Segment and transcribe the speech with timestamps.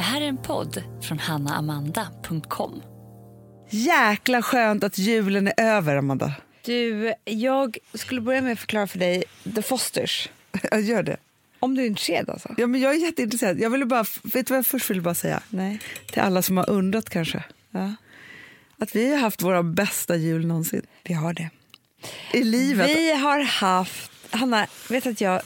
[0.00, 2.82] Det här är en podd från hannaamanda.com.
[3.70, 6.32] Jäkla skönt att julen är över, Amanda.
[6.64, 9.24] Du, jag skulle börja med att förklara för dig
[9.54, 10.28] The Fosters.
[10.70, 11.16] Jag gör det.
[11.58, 12.54] Om du är intresserad alltså?
[12.56, 13.60] Ja, men jag är jätteintresserad.
[13.60, 15.42] Jag ville bara, vet du vad jag först ville bara säga?
[15.48, 15.80] Nej.
[16.12, 17.44] Till alla som har undrat kanske.
[17.70, 17.94] Ja,
[18.78, 20.82] Att vi har haft våra bästa jul någonsin.
[21.04, 21.50] vi har det.
[22.32, 22.88] I livet.
[22.88, 24.10] Vi har haft...
[24.30, 25.40] Hanna, vet att jag...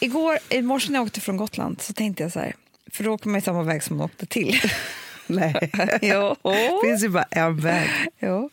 [0.00, 2.54] Igår, i morse när jag åkte från Gotland så tänkte jag så här,
[2.92, 4.60] för då åker man ju samma väg som man åkte till.
[5.26, 5.70] Nej.
[6.02, 6.36] jo.
[6.42, 7.90] Det finns ju bara en väg.
[8.18, 8.50] jo.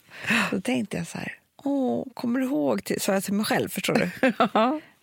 [0.52, 3.70] Då tänkte jag så här, åh, kommer du ihåg, till, sa jag till mig själv,
[3.70, 4.10] förstår du?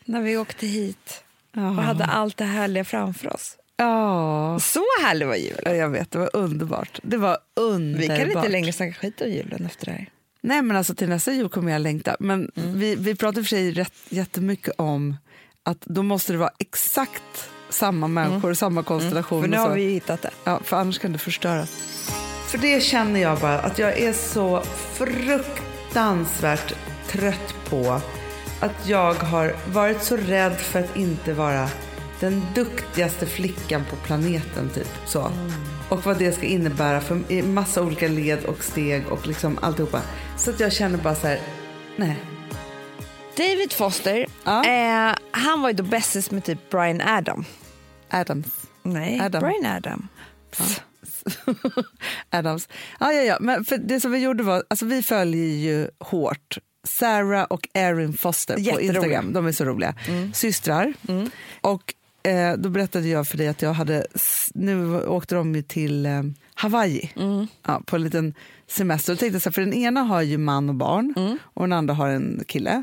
[0.13, 1.25] när vi åkte hit
[1.57, 3.57] och hade allt det härliga framför oss.
[3.77, 4.59] Ja.
[4.61, 5.61] Så härlig var julen.
[5.65, 7.01] Ja, jag vet, det var underbart.
[7.03, 8.03] Det var underbart.
[8.03, 10.07] Vi kan inte längre snacka skit om julen efter det här.
[10.41, 12.17] Nej, men alltså till nästa jul kommer jag längta.
[12.21, 12.79] Men Mm.
[12.79, 15.17] vi, vi pratar för sig rätt, jättemycket om
[15.63, 19.39] att då måste det vara exakt samma människor och samma konstellation.
[19.45, 19.51] Mm.
[19.51, 20.31] För nu har vi ju hittat det.
[20.45, 21.71] Ja, för annars kan det förstöras.
[22.47, 24.63] För det känner jag bara att jag är så
[24.95, 26.73] fruktansvärt
[27.09, 28.01] trött på
[28.61, 31.69] att jag har varit så rädd för att inte vara
[32.21, 35.31] den duktigaste flickan på planeten typ så.
[35.89, 40.01] Och vad det ska innebära för massa olika led och steg och liksom alltihopa.
[40.37, 41.41] Så att jag känner bara så här,
[41.97, 42.17] nej.
[43.37, 44.65] David Foster, Ja.
[44.65, 47.45] eh, han var ju då bästis med typ Brian Adam.
[48.13, 48.67] Adams.
[48.83, 49.41] Nej, Adam.
[49.41, 50.09] Brian Adam.
[52.31, 52.69] Adams.
[53.01, 53.37] Ja, ja, ja.
[53.41, 58.13] Men för det som vi gjorde var, alltså vi följer ju hårt Sarah och Erin
[58.13, 58.81] Foster på.
[58.81, 59.33] Instagram.
[59.33, 59.95] De är så roliga.
[60.35, 60.95] Systrar.
[61.61, 64.07] Och eh, då berättade jag för dig att jag hade,
[64.55, 66.23] nu åkte de ju till eh,
[66.55, 67.13] Hawaii
[67.67, 68.35] ja, på en liten
[68.69, 69.13] semester.
[69.13, 71.95] Och tänkte så här, för den ena har ju man och barn och den andra
[71.95, 72.83] har en kille.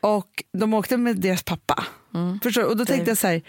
[0.00, 1.84] Och de åkte med deras pappa.
[2.42, 2.68] Förstår du?
[2.68, 3.42] Och då tänkte jag så här,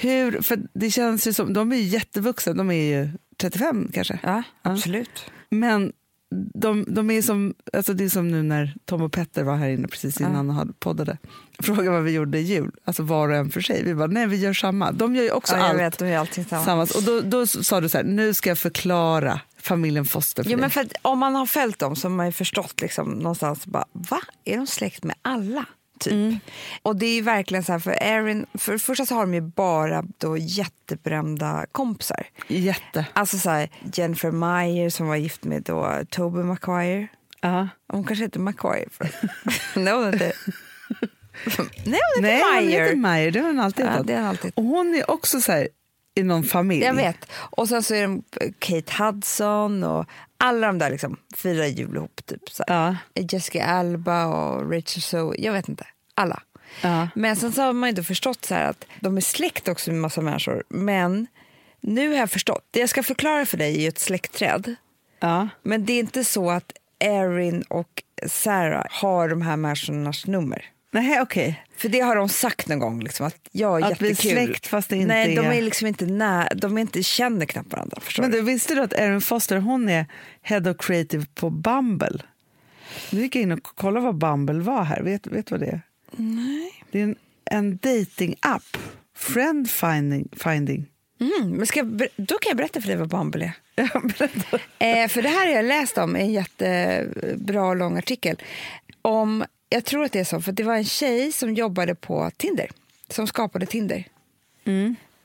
[0.00, 3.08] hur, för det känns ju som, de är ju jättevuxna, de är ju
[3.40, 4.18] 35 kanske.
[4.22, 5.30] Ja, absolut.
[5.50, 5.92] Men
[6.54, 9.68] de, de är som, alltså det är som nu när Tom och Petter var här
[9.68, 11.18] inne precis innan han poddade.
[11.62, 13.84] Frågade vad vi gjorde i jul, alltså var och en för sig.
[13.84, 14.92] Vi bara, nej vi gör samma.
[14.92, 16.60] De gör ju också Ja, allt vet, de är allting samma.
[16.62, 16.90] tillsammans.
[16.90, 20.58] Och då, då sa du så här, nu ska jag förklara familjen Foster för Jo,
[20.58, 23.84] men för om man har följt dem så har man ju förstått liksom någonstans, bara,
[23.92, 24.20] va?
[24.44, 25.64] Är de släkt med alla?
[26.00, 26.42] Typ.
[26.82, 29.34] Och det är ju verkligen så här, för Erin, för det första så har de
[29.34, 32.26] ju bara då jätteberömda kompisar.
[32.48, 33.06] Jätte.
[33.12, 37.08] Alltså så här, Jennifer Meyer som var gift med då Tobey Maguire.
[37.40, 37.68] Ja.
[37.92, 38.88] Hon kanske heter Maguire.
[38.90, 39.08] För...
[39.80, 40.32] Nej, hon heter...
[41.84, 42.84] Nej, hon Nej, heter hon Meyer.
[42.84, 44.06] heter Meyer, det har hon alltid Ja, hetat.
[44.06, 44.52] det har alltid.
[44.54, 45.68] Och hon är också så här
[46.14, 46.84] i någon familj.
[46.84, 47.30] Jag vet.
[47.32, 48.22] Och sen så är de
[48.58, 50.06] Kate Hudson och
[50.38, 52.26] alla de där liksom firar jul ihop.
[52.26, 52.64] Typ, så.
[52.66, 52.96] Ja.
[53.14, 55.86] Jessica Alba och Rachel Zoe, jag vet inte.
[56.14, 56.42] Alla.
[56.82, 57.08] Ja.
[57.14, 60.20] Men sen så har man inte förstått så att de är släkt också med massa
[60.20, 60.62] människor.
[60.68, 61.26] Men
[61.80, 62.66] nu har jag förstått.
[62.70, 64.74] Det jag ska förklara för dig är ju ett släktträd.
[65.20, 65.48] Ja.
[65.62, 70.64] Men det är inte så att Erin och Sarah har de här människornas nummer.
[70.90, 71.64] Nej, okej.
[71.76, 74.46] För det har de sagt någon gång, liksom, att jag är Att vi är jättekul.
[74.46, 77.46] släkt fast det inte Nej, de är- är liksom inte när, de är inte känner
[77.46, 77.98] knappt varandra.
[78.18, 78.40] Men du?
[78.42, 80.06] visste du att Erin Foster hon är
[80.42, 82.18] Head of Creative på Bumble?
[83.12, 85.02] Nu gick jag in och kollade vad Bumble var här.
[85.02, 85.80] Vet du vad det är?
[86.16, 86.72] Nej.
[86.90, 87.16] Det är en,
[87.50, 88.76] en dating-app.
[89.16, 90.28] Friend finding.
[90.36, 90.86] finding.
[91.20, 93.52] Mm, men ska jag, då kan jag berätta för dig vad Bumble är.
[94.78, 98.36] Eh, för det här har jag läst om i en jättebra lång artikel.
[99.02, 102.30] Om, jag tror att det är så, för det var en tjej som jobbade på
[102.36, 102.70] Tinder,
[103.10, 104.04] som skapade Tinder.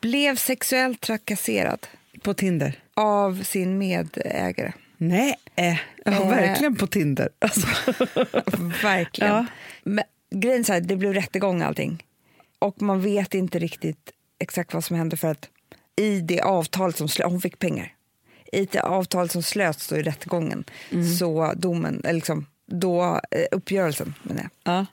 [0.02, 1.88] Blev sexuellt trakasserad
[2.22, 2.80] På Tinder.
[2.94, 4.74] av sin medägare.
[4.98, 6.30] Nej, eh, ja, Eh.
[6.30, 7.30] verkligen på Tinder.
[7.40, 7.68] Alltså.
[8.84, 9.34] Verkligen.
[9.34, 9.46] Ja.
[9.84, 12.04] Men, grejen är så här, det blev rättegång och allting.
[12.60, 15.50] Och man vet inte riktigt exakt vad som hände för att
[15.96, 17.94] i det avtal som slöts, hon fick pengar.
[18.52, 20.64] I det avtal som slöts då i rättegången,
[21.20, 22.46] så domen, eller liksom,
[22.80, 24.86] då eh, uppgörelsen menar jag, Ja.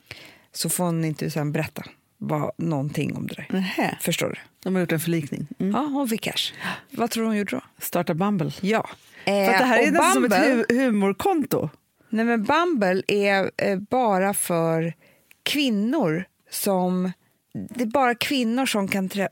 [0.52, 1.82] så får hon inte sen berätta
[2.18, 3.46] vad, någonting om det där.
[3.50, 3.98] Nähä.
[4.00, 4.34] Förstår du?
[4.62, 5.46] De har gjort en förlikning.
[5.58, 5.72] Mm.
[5.72, 6.52] Ja, hon fick cash.
[6.90, 7.60] Vad tror du hon gjorde då?
[7.78, 8.52] Starta Bumble.
[8.60, 8.88] Ja.
[9.24, 11.68] För att det här Eh, är nästan som ett hu- humorkonto.
[12.08, 14.94] Nej, men Bumble är eh, bara för
[15.42, 17.12] kvinnor som...
[17.52, 19.26] Det är bara kvinnor som kan eh,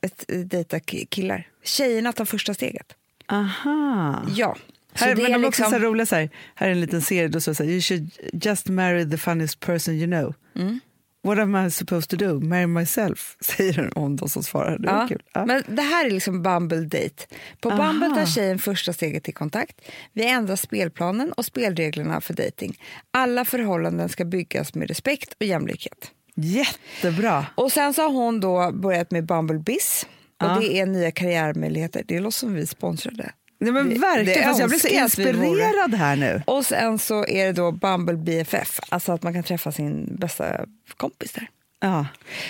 [0.45, 1.47] dejta ki- killar.
[1.65, 2.93] Tjejerna tar första steget.
[3.27, 4.23] Aha.
[4.35, 4.57] Ja.
[4.99, 6.31] Så Här, men de är också liksom- så här roliga så här.
[6.55, 9.95] Här är en liten serie då så här, you should just marry the funniest person
[9.95, 10.35] you know.
[10.57, 10.81] Mm.
[11.25, 12.41] What am I supposed to do?
[12.41, 14.79] Marry myself, säger hon då som svarar.
[14.79, 15.09] Det Ja.
[15.33, 15.47] Ja.
[15.47, 17.27] Men det här är liksom Bumble Date.
[17.61, 17.87] På Aha.
[17.93, 19.81] Bumble tar tjejen första steget till kontakt.
[20.13, 22.79] Vi ändrar spelplanen och spelreglerna för dating.
[23.11, 26.11] Alla förhållanden ska byggas med respekt och jämlikhet.
[26.35, 27.47] Jättebra.
[27.55, 30.07] Och sen så har hon då börjat med Bumble Biz
[30.41, 30.55] Ja.
[30.55, 32.05] Och det är nya karriärmöjligheter.
[32.07, 33.33] Det låter som vi sponsrade.
[33.61, 36.43] Nej, men Det- verkligen, det jag blir så inspirerad här nu.
[36.47, 40.67] Och sen så är det då Bumble BFF, alltså att man kan träffa sin bästa
[40.97, 41.49] kompis där.
[41.81, 42.07] Ja.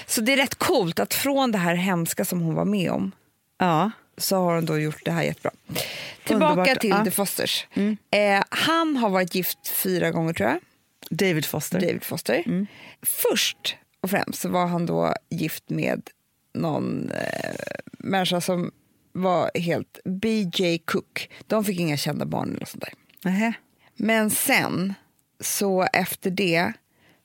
[0.07, 3.13] Så det är rätt coolt att från det här hemska som hon var med om
[3.59, 3.91] Ja.
[4.17, 5.51] så har hon då gjort det här jättebra.
[6.25, 6.81] Tillbaka Underbart.
[6.81, 7.05] till Ja.
[7.05, 7.67] The Fosters.
[8.11, 10.59] Eh, han har varit gift fyra gånger tror jag,
[11.11, 11.81] David Foster.
[11.81, 12.67] David Foster.
[13.03, 16.03] Först och främst så var han då gift med
[16.55, 17.55] någon eh,
[17.99, 18.71] människa som
[19.19, 21.31] var helt BJ Cook.
[21.47, 22.93] De fick inga kända barn eller sånt där.
[23.31, 23.53] Nähä.
[23.97, 24.95] Men sen,
[25.41, 26.73] så efter det,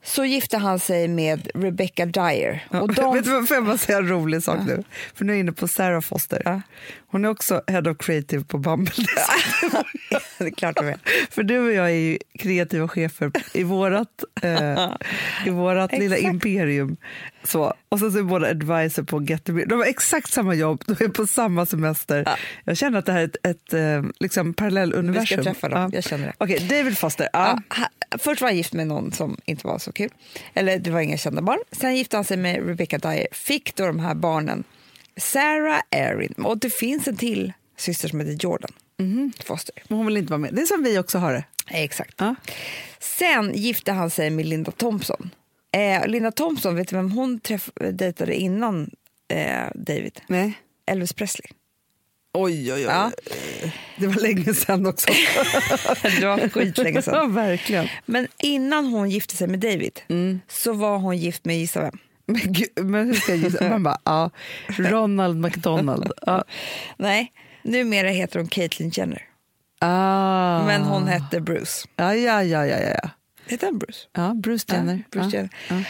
[0.03, 2.67] så gifte han sig med Rebecca Dyer.
[2.69, 4.83] Och Vet de, du vad, får jag bara säga en rolig sak nu?
[5.13, 6.41] För nu är jag inne på Sarah Foster.
[6.45, 6.61] Ja.
[7.13, 8.93] Hon är också Head of Creative på Bumble.
[10.37, 10.97] det är klart de är.
[11.29, 14.89] För du och jag är ju kreativa chefer i vårat, eh,
[15.45, 16.97] i vårat lilla imperium.
[17.43, 17.73] Så.
[17.89, 19.65] Och sen så är båda advisor på Get the Beer.
[19.65, 22.29] De har exakt samma jobb, de är på samma semester.
[22.63, 25.37] Jag känner att det här är ett, ett eh, liksom parallelluniversum.
[25.37, 25.89] Vi ska träffa dem, Ja.
[25.93, 26.33] jag känner det.
[26.37, 27.29] Okej, David Foster.
[27.33, 27.59] Ja.
[27.77, 30.09] Ja, först var han gift med någon som inte var så kul.
[30.53, 31.59] Eller det var inga kända barn.
[31.71, 33.27] Sen gifte han sig med Rebecca Dyer.
[33.31, 34.63] Fick då de här barnen
[35.17, 36.33] Sarah Erin.
[36.33, 38.71] Och det finns en till syster som heter Jordan
[39.45, 39.75] Foster.
[39.87, 40.53] Men hon vill inte vara med.
[40.53, 41.43] Det är som vi också har det.
[41.71, 42.13] Exakt.
[42.17, 42.35] Ja.
[42.99, 45.29] Sen gifte han sig med Linda Thompson.
[45.75, 48.91] Eh, Linda Thompson, vet du vem hon träff- dejtade innan
[49.27, 50.21] eh, David?
[50.27, 50.53] Nej.
[50.85, 51.47] Elvis Presley.
[52.33, 52.81] Oj, oj, oj.
[52.81, 53.11] Ja.
[53.97, 55.07] Det var länge sedan också.
[56.19, 57.33] det var skitlänge ja, sedan.
[57.35, 57.87] verkligen.
[58.05, 60.39] Men innan hon gifte sig med David Mm.
[60.47, 61.97] så var hon gift med, gissa vem?
[62.25, 63.69] Men, gud, men hur ska jag gissa?
[63.69, 64.29] Man bara, ja,
[64.67, 66.11] Ronald McDonald.
[66.25, 66.43] Ja.
[66.97, 67.31] Nej,
[67.63, 69.21] numera heter hon Caitlyn Jenner.
[69.79, 70.65] Ah.
[70.65, 71.87] Men hon hette Bruce.
[71.95, 73.09] Ja, ja, ja, ja, ja.
[73.45, 74.07] Heter han Bruce?
[74.13, 74.93] ja Bruce Jenner.
[74.93, 75.37] Ja, Bruce ja.
[75.37, 75.49] Jenner.
[75.69, 75.83] Ja.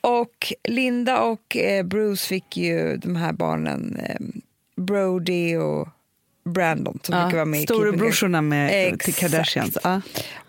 [0.00, 4.16] Och Linda och eh, Bruce fick ju de här barnen eh,
[4.76, 5.88] Brody och
[6.44, 9.14] Brandon som brukar vara med Storebrorsorna med till.
[9.14, 9.78] Kardashians.
[9.84, 10.00] Ja.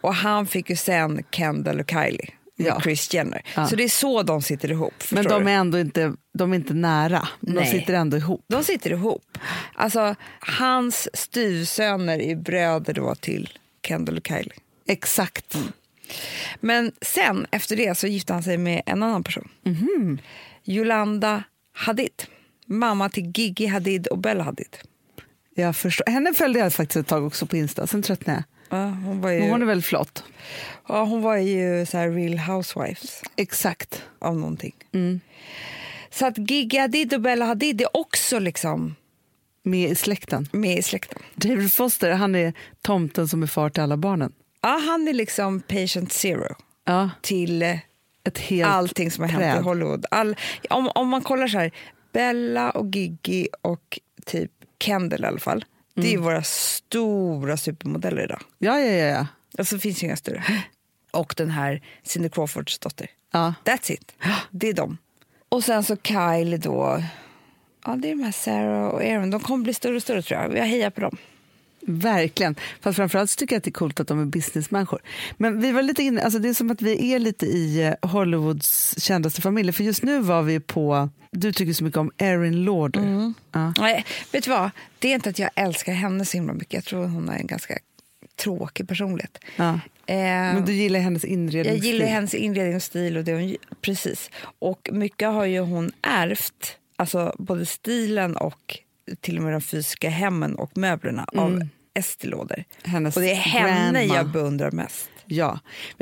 [0.02, 2.30] Och han fick ju sen Kendall och Kylie
[2.68, 2.82] Ja.
[2.82, 3.42] Chris Jenner.
[3.56, 3.68] Ja.
[3.68, 4.94] Så det är så de sitter ihop.
[5.12, 7.28] Men de är ändå inte, de är inte nära.
[7.40, 7.72] De Nej.
[7.72, 8.46] sitter ändå ihop.
[8.48, 9.38] de sitter ihop.
[9.74, 13.50] Alltså, hans styvsöner är bröder då till
[13.88, 14.54] Kendall och Kylie.
[14.88, 15.58] Exakt.
[16.60, 19.50] Men sen, efter det, så gifte han sig med en annan person.
[19.64, 20.20] Mhm.
[20.66, 21.44] Yolanda
[21.74, 22.24] Hadid.
[22.66, 24.78] Mamma till Gigi Hadid och Bella Hadid.
[25.56, 26.12] Jag förstår.
[26.12, 28.53] Henne följde jag faktiskt ett tag också på Insta, sen tröttnade jag.
[28.78, 30.24] Ja, hon, var ju, Men hon är väldigt flott.
[30.88, 34.04] ja, hon var ju så real housewives Exakt.
[34.20, 34.74] av någonting.
[34.94, 35.20] Mm.
[36.10, 38.96] Så att Gigi Hadid och Bella Hadid är också liksom
[39.64, 40.48] Med i släkten.
[40.52, 41.20] med i släkten.
[41.36, 44.34] David Foster, han är tomten som är far till alla barnen.
[44.62, 46.56] Ja, han är liksom patient zero
[46.86, 47.78] Ja, till eh,
[48.24, 49.58] ett helt allting som har hänt träd.
[49.60, 50.06] i Hollywood.
[50.12, 50.36] All,
[50.70, 51.72] om, om man kollar så här,
[52.14, 55.66] Bella och Gigi och typ Kendall i alla fall.
[55.96, 56.24] Det är Mm.
[56.24, 58.42] våra stora supermodeller idag.
[58.60, 59.06] Ja, ja, ja.
[59.06, 59.28] ja.
[59.58, 60.44] Alltså det finns ju inga större.
[61.12, 63.08] Och den här Cindy Crawfords dotter.
[63.32, 63.54] ja.
[63.66, 64.12] That's it.
[64.52, 64.98] Det är dem.
[65.50, 67.04] Och sen så Kylie då.
[67.86, 69.30] Ja, det är de här Sarah och Aaron.
[69.30, 70.58] De kommer bli större och större tror jag.
[70.58, 71.18] Jag hejar på dem.
[71.88, 72.56] Verkligen.
[72.82, 75.02] Fast framförallt tycker jag att det är coolt att de är businessmänniskor.
[75.38, 78.10] Men vi var lite inne, alltså det är som att vi är lite i eh,
[78.10, 79.74] Hollywoods kändaste familjer.
[79.74, 83.34] För just nu var vi på, du tycker så mycket om Erin Lauder.
[83.52, 83.74] Ja.
[83.78, 84.70] Nej, vet du vad?
[85.00, 86.74] Det är inte att jag älskar henne så himla mycket.
[86.74, 87.78] Jag tror hon är en ganska
[88.36, 89.38] tråkig personlighet.
[89.56, 89.80] Ja.
[90.06, 91.94] Eh, Men du gillar hennes jag inredningsstil.
[91.94, 94.30] gillar hennes inredningsstil och det hon Precis.
[94.60, 96.78] Och mycket har ju hon ärvt.
[96.96, 98.80] Alltså både stilen och
[99.22, 102.66] till och med de fysiska hemmen och möblerna av Estée.
[102.84, 104.16] Hennes Och det är henne grandma.
[104.16, 105.10] jag beundrar mest.
[105.26, 105.60] Ja,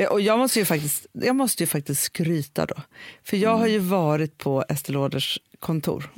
[0.09, 2.75] och jag måste ju faktiskt, jag måste ju faktiskt skryta då.
[3.23, 6.11] För jag har ju varit på Estée Lauders kontor.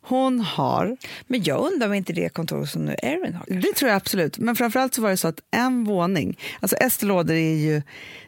[0.00, 0.96] Hon har,
[1.26, 3.44] Men jag undrar om inte det kontor som nu Erin har.
[3.46, 3.68] kanske.
[3.68, 7.06] det tror jag absolut, men framförallt så var det så att en våning, alltså Estée
[7.06, 7.82] Lauder är ju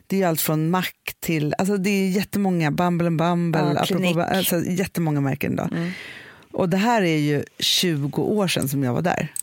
[0.06, 0.84] det är allt från Mac
[1.20, 5.68] till, alltså det är jättemånga, Bumble and Bumble, Ja, apropå, alltså jättemånga märken då.
[6.52, 9.34] Och det här är ju 20 år sedan som jag var där.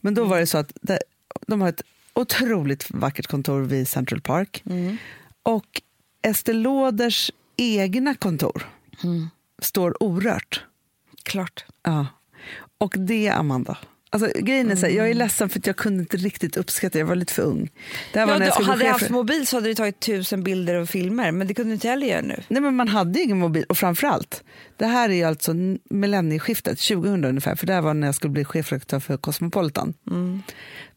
[0.00, 0.98] Men då var det så att det,
[1.46, 1.82] de har ett
[2.14, 4.64] otroligt vackert kontor vid Central Park.
[5.42, 5.82] Och
[6.22, 8.66] Estée Lauders egna kontor
[9.62, 10.64] står orört.
[11.22, 11.64] Klart.
[11.82, 12.06] Ja.
[12.78, 13.78] Och det Amanda.
[14.10, 16.92] Alltså, grejen är så här, jag är ledsen för att jag kunde inte riktigt uppskatta
[16.92, 17.70] det, jag var lite för ung.
[18.12, 19.74] Det här var Ja, när jag du, hade jag chef haft mobil så hade du
[19.74, 22.42] tagit tusen bilder och filmer, men det kunde du inte heller göra nu.
[22.48, 24.42] Nej, men man hade ju ingen mobil och framförallt,
[24.82, 25.52] Det här är alltså
[25.90, 29.94] millennieskiftet, 2000 ungefär, för det var när jag skulle bli chefredaktör för Cosmopolitan.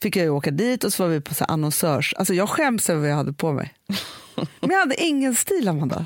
[0.01, 2.13] Fick jag åka dit och så var vi på så annonsörs...
[2.13, 3.73] Alltså jag skäms över vad jag hade på mig.
[4.35, 6.05] Men jag hade ingen stil, Amanda.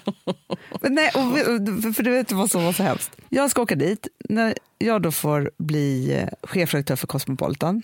[0.81, 3.12] Men nej, och, för du vet vad som var så hemskt.
[3.29, 4.07] Jag ska åka dit.
[4.29, 7.81] När jag då får bli eh, chefredaktör för Cosmopolitan,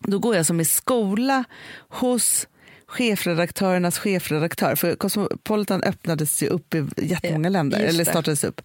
[0.00, 1.44] då går jag som i skola
[1.88, 2.46] hos
[2.90, 4.74] chefredaktörernas chefredaktör.
[4.74, 8.60] För Cosmopolitan öppnades ju upp i jättemånga länder, eller startades upp.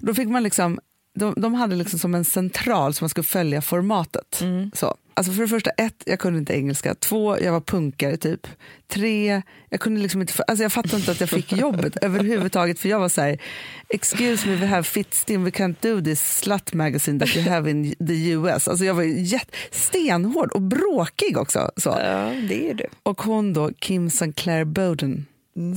[0.00, 0.78] Då fick man liksom,
[1.14, 4.42] de, de hade liksom som en central som man skulle följa formatet.
[4.74, 4.96] Så.
[5.16, 6.94] Alltså för det första, ett, jag kunde inte engelska.
[6.94, 8.46] Två, jag var punkare typ.
[8.88, 12.78] Tre, jag kunde liksom inte, alltså jag fattade inte att jag fick jobbet överhuvudtaget.
[12.78, 13.38] För jag var så här,
[13.88, 17.94] excuse me, we have Fittstim, we can't do this slut magazine that you have in
[18.06, 18.68] the US.
[18.68, 21.70] Alltså jag var ju jätte, stenhård och bråkig också.
[21.76, 21.88] Så.
[21.88, 22.86] Ja, det är du.
[23.02, 25.26] Och hon då, Kim Sinclair Bowden,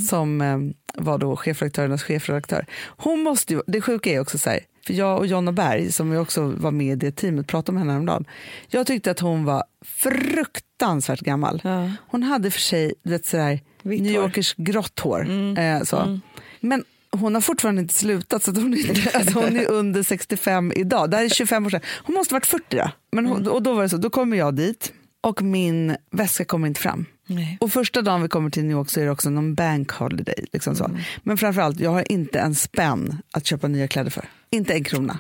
[0.10, 0.58] som eh,
[1.04, 2.66] var då chefredaktörernas chefredaktör.
[2.86, 6.12] Hon måste ju, det sjuka är också så här, för jag och Jonna Berg, som
[6.12, 8.26] ju också var med i det teamet, pratade om henne häromdagen.
[8.68, 11.62] Jag tyckte att hon var fruktansvärt gammal.
[11.64, 11.92] Ja.
[12.08, 14.12] Hon hade för sig vet, sådär, Vitt New.
[14.12, 15.30] Yorkers grått hår.
[15.60, 16.20] Eh, så.
[16.60, 20.74] Men hon har fortfarande inte slutat, så att hon, är alltså hon är under 65
[20.76, 21.12] idag.
[21.12, 21.82] Det här är 25 år sedan.
[22.04, 22.92] Hon måste varit 40 då.
[23.12, 26.68] Men hon, och då var det så, då kommer jag dit och min väska kommer
[26.68, 27.06] inte fram.
[27.30, 27.58] Nej.
[27.62, 30.46] Och första dagen vi kommer till New York så är det också någon bank holiday.
[30.54, 30.92] Liksom så.
[31.24, 34.26] Men framförallt, jag har inte en spänn att köpa nya kläder för.
[34.50, 35.20] Inte en krona.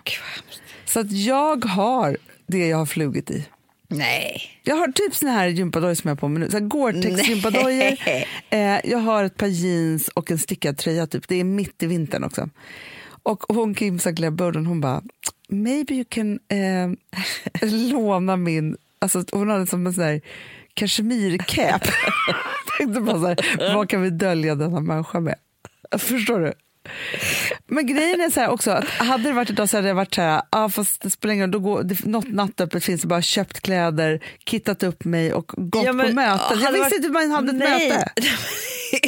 [0.85, 3.45] Så att jag har det jag har flugit i.
[3.87, 4.41] Nej.
[4.63, 6.49] Jag har typ såna här gympadojor som jag har på mig nu.
[6.49, 7.97] Så här Gore-Tex gympadojor.
[8.51, 11.07] Eh, jag har ett par jeans och en stickad tröja.
[11.07, 11.27] Typ.
[11.27, 12.49] Det är mitt i vintern också.
[13.23, 15.01] Och hon Kim Sinclair Bowden, hon bara,
[15.49, 16.89] maybe you can eh,
[17.91, 18.77] låna min...
[18.99, 20.21] Alltså, hon hade som en sån här
[20.73, 21.81] kashmircap.
[22.27, 22.35] Jag
[22.77, 25.35] tänkte bara så här, vad kan vi dölja denna människa med?
[25.97, 26.53] Förstår du?
[27.67, 30.21] Men grejen är så också, att hade det varit idag så hade det varit så
[30.21, 33.21] här, ah, fast det spelar ingen roll, då går, det, något nattöppet finns det bara
[33.21, 36.59] köpt kläder, kittat upp mig och gått Ja, men, på möten.
[36.59, 37.89] Jag visste varit- inte hur man hade ett Nej.
[37.89, 38.11] möte.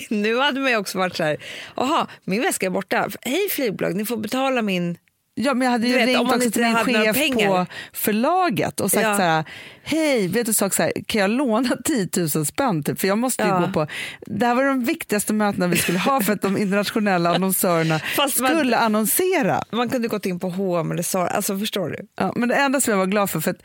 [0.15, 1.38] nu hade man ju också varit så här,
[1.75, 3.10] jaha, min väska är borta.
[3.22, 4.98] Hej flygbolag, ni får betala min...
[5.43, 9.03] Ja, men jag hade ju vet, ringt också till min chef på förlaget och sagt
[9.03, 9.15] Ja.
[9.15, 9.43] så här,
[9.83, 12.83] hej, vet du sak så här, kan jag låna 10 000 spänn?
[12.83, 13.00] Typ?
[13.00, 13.60] För jag måste ju Ja.
[13.60, 13.88] gå på,
[14.25, 18.39] det här var de viktigaste mötena vi skulle ha för att de internationella annonsörerna Fast
[18.39, 19.63] man- skulle annonsera.
[19.71, 22.07] Man kunde gått in på H&M eller Zara, alltså förstår du?
[22.19, 23.62] Ja, men det enda som jag var glad för, för att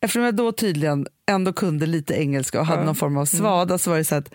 [0.00, 3.90] eftersom jag då tydligen ändå kunde lite engelska och hade någon form av svada så
[3.90, 4.34] var det så att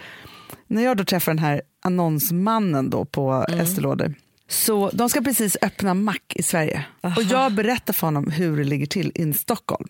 [0.67, 4.13] när jag då träffade den här annonsmannen då på Estée Lauder
[4.51, 8.63] så de ska precis öppna mack i Sverige och jag berättar för honom hur det
[8.63, 9.88] ligger till i Stockholm.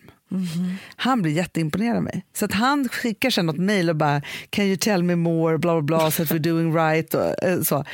[0.96, 2.24] Han blir jätteimponerad av mig.
[2.32, 5.72] Så att han skickar sen något mejl och bara “Can you tell me more?” bla
[5.80, 7.14] bla bla, så att we're doing right.
[7.14, 7.84] Och, eh, så.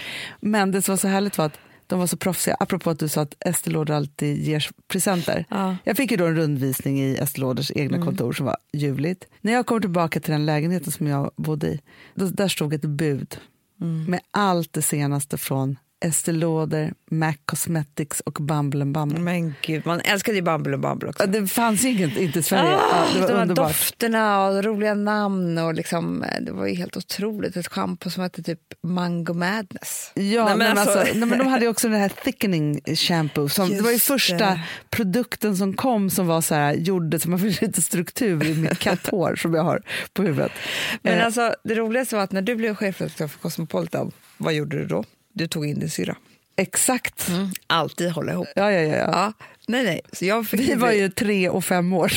[0.41, 2.57] Men det som var så härligt var att de var så proffsiga.
[2.61, 5.45] Apropå att du sa att Estée Lauder alltid ger presenter.
[5.51, 5.77] Ja.
[5.85, 9.25] Jag fick ju då en rundvisning i Estée Lauders egna kontor som var ljuvligt.
[9.41, 11.81] När jag kommer tillbaka till den lägenheten som jag bodde i,
[12.15, 13.39] då, där stod ett bud
[14.09, 19.21] med allt det senaste från Estée Lauder, MAC Cosmetics och Bumble and Bumble.
[19.21, 21.26] Men gud, man älskade ju Bumble Bumble också.
[21.26, 22.76] Det fanns inget, inte i Sverige.
[22.76, 23.69] Ah, ja, det var de här underbart.
[23.69, 27.57] dofterna och roliga namn och liksom, eh, det var ju helt otroligt.
[27.57, 30.12] Ett schampo som hette typ Mango Madness.
[30.14, 32.81] Ja, Nej, men men alltså, alltså- nej, men de hade ju också den här thickening
[32.97, 33.49] shampoo.
[33.49, 34.61] Som, det var ju första det.
[34.90, 38.78] produkten som kom som var så här, gjorde så man fick lite struktur i mitt
[38.78, 40.52] katthår som jag har på huvudet.
[41.02, 44.78] Men Eh, alltså, det roligaste var att när du blev chefredaktör för Cosmopolitan, vad gjorde
[44.78, 45.05] du då?
[45.38, 46.16] Du tog in din syra.
[46.57, 47.28] Exakt.
[47.66, 48.49] Alltid hålla ihop.
[48.57, 48.97] Ja, ja, ja.
[48.97, 49.33] ja.
[49.68, 50.00] Nej, nej.
[50.12, 52.12] Så jag fick Vi var ju tre och fem år.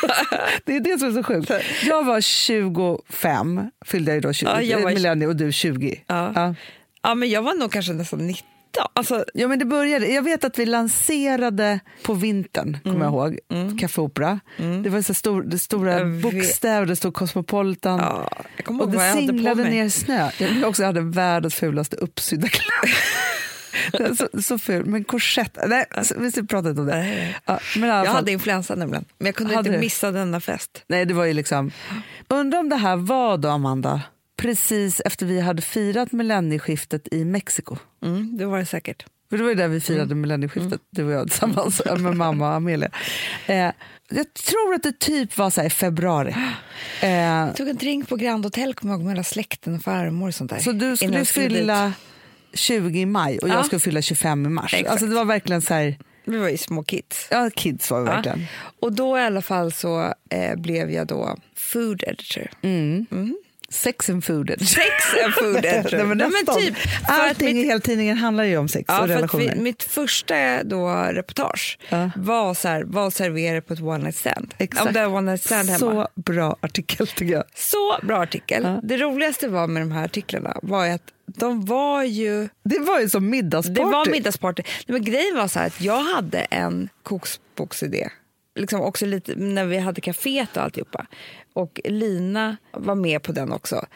[0.64, 1.50] det är det som är så sjukt.
[1.86, 6.00] Jag var 25, fyllde jag då 20, Ja, jag var- millennium, och du 20.
[6.06, 6.32] Ja.
[6.34, 6.54] Ja.
[7.02, 8.46] Ja, men jag var nog kanske nästan 19.
[8.92, 10.06] Alltså, Ja, men det började.
[10.08, 13.38] Jag vet att vi lanserade på vintern, kommer jag ihåg,
[13.80, 14.40] Café Opera.
[14.82, 17.98] Det var så stor, det stora bokstäver, det stod Cosmopolitan.
[17.98, 18.30] ja,
[18.80, 20.30] och det singlade ner snö.
[20.38, 22.96] Jag också jag hade världens fulaste uppsydda kläder.
[24.16, 25.58] Så, så ful, men korsett.
[25.66, 25.84] Nej,
[26.16, 27.34] vi ska prata inte om det.
[27.44, 30.84] Ja, men Jag fall, hade influensa nämligen, men jag kunde inte missa denna fest.
[30.86, 31.70] nej, det var ju liksom...
[32.28, 34.02] Undrar om det här var då, Amanda,
[34.36, 37.76] precis efter vi hade firat millennieskiftet i Mexiko.
[38.04, 39.06] Mm, det var det säkert.
[39.30, 42.54] För det var ju där vi firade millennieskiftet, du och jag tillsammans med mamma och
[42.54, 42.90] Amelia.
[43.46, 43.70] Eh,
[44.10, 46.34] jag tror att det typ var så här i februari.
[47.02, 50.34] Eh, Jag tog en drink på Grand Hotel jag med hela släkten och farmor och
[50.34, 50.58] sånt där.
[50.58, 51.28] så du skulle dit.
[51.28, 51.92] fylla
[52.54, 53.54] 20 i maj och Ja.
[53.54, 54.74] jag skulle fylla 25 i mars.
[54.74, 54.90] Exakt.
[54.90, 57.28] Alltså det var verkligen så här, Vi var ju små kids.
[57.30, 58.40] ja kids var vi verkligen.
[58.40, 58.46] Ja.
[58.80, 62.46] Och då i alla fall så eh, blev jag då food editor.
[62.62, 63.06] Mm.
[63.10, 63.36] Mm.
[63.68, 64.68] Sex and fooded.
[64.68, 64.84] Sex
[65.24, 66.56] and food Nej, men Nej, nästan.
[66.60, 66.74] typ,
[67.08, 69.54] Allting mitt- i hela tidningen handlar ju om sex Ja, och relationer.
[69.54, 72.10] vi, mitt första då reportage Ja.
[72.16, 74.54] var så här, vad serverar på ett one night stand?
[74.58, 74.86] Exakt.
[74.86, 75.78] Om det one night stand hemma.
[75.78, 77.44] Så bra artikel tycker jag.
[77.54, 78.62] Så bra artikel.
[78.64, 78.80] Ja.
[78.82, 82.48] Det roligaste var med de här artiklarna var att de var ju...
[82.64, 83.80] Det var ju som middagsparty.
[83.80, 84.62] Det var middagsparty.
[84.86, 88.08] Men grejen var så här att jag hade en kokboksidé.
[88.56, 91.06] Liksom också lite när vi hade kaféet och alltihopa.
[91.52, 93.86] Och Lina var med på den också.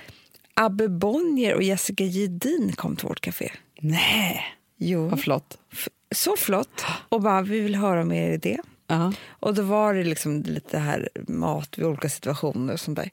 [0.54, 3.52] Abbe Bonnier och Jessica Gedin kom till vårt café.
[3.80, 4.44] Nej,
[4.76, 5.08] Jo.
[5.08, 5.58] vad flott.
[5.72, 6.84] F- Så flott.
[7.08, 8.58] Och bara, vi vill höra om er idé.
[8.86, 9.12] Ja.
[9.28, 13.10] Och då var det liksom lite här mat vid olika situationer och sånt där.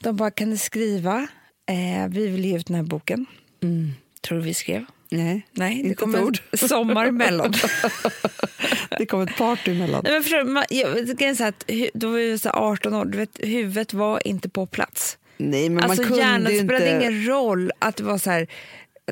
[0.00, 1.28] De bara, kan ni skriva?
[1.66, 3.26] Eh, vi vill ge ut den här boken.
[4.22, 4.84] Tror du vi skrev?
[5.10, 6.38] Nej, Nej, det inte kom ett en ord.
[6.52, 7.52] sommar emellan.
[8.98, 10.00] Det kom ett party emellan.
[10.04, 13.18] Nej, men förstår, man, jag, så att, då var vi så här 18 år, du
[13.18, 15.18] vet, huvudet var inte på plats.
[15.36, 17.06] Nej, men alltså man kunde hjärnan ju spelade inte...
[17.06, 18.46] ingen roll att det var så här...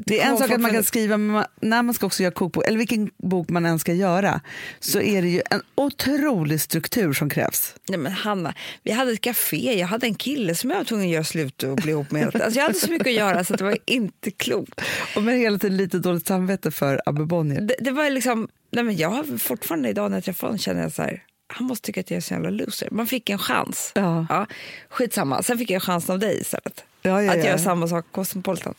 [0.05, 2.67] Det är en sak att man kan skriva, men när man ska också göra kokbok,
[2.67, 4.41] eller vilken bok man än ska göra,
[4.81, 7.75] så är det ju en otrolig struktur som krävs.
[7.89, 11.07] Nej men Hanna, vi hade ett café, jag hade en kille som jag var tvungen
[11.07, 12.37] att göra slut och bli ihop med.
[12.37, 14.81] Alltså jag hade så mycket att göra så att det var inte klokt.
[15.17, 17.61] Och med hela tiden lite dåligt samvete för Abbe Bonnier.
[17.61, 20.83] Det, det var liksom, nej men jag har fortfarande idag när jag träffar honom känner
[20.83, 22.89] jag så här, han måste tycka att jag är så jävla loser.
[22.91, 23.93] Man fick en chans.
[23.95, 24.27] Ja.
[24.29, 24.47] Ja,
[24.89, 26.85] skitsamma, sen fick jag chansen av dig istället.
[27.03, 27.45] Ja, ja, att ja.
[27.45, 28.75] göra samma sak Cosmopolitan.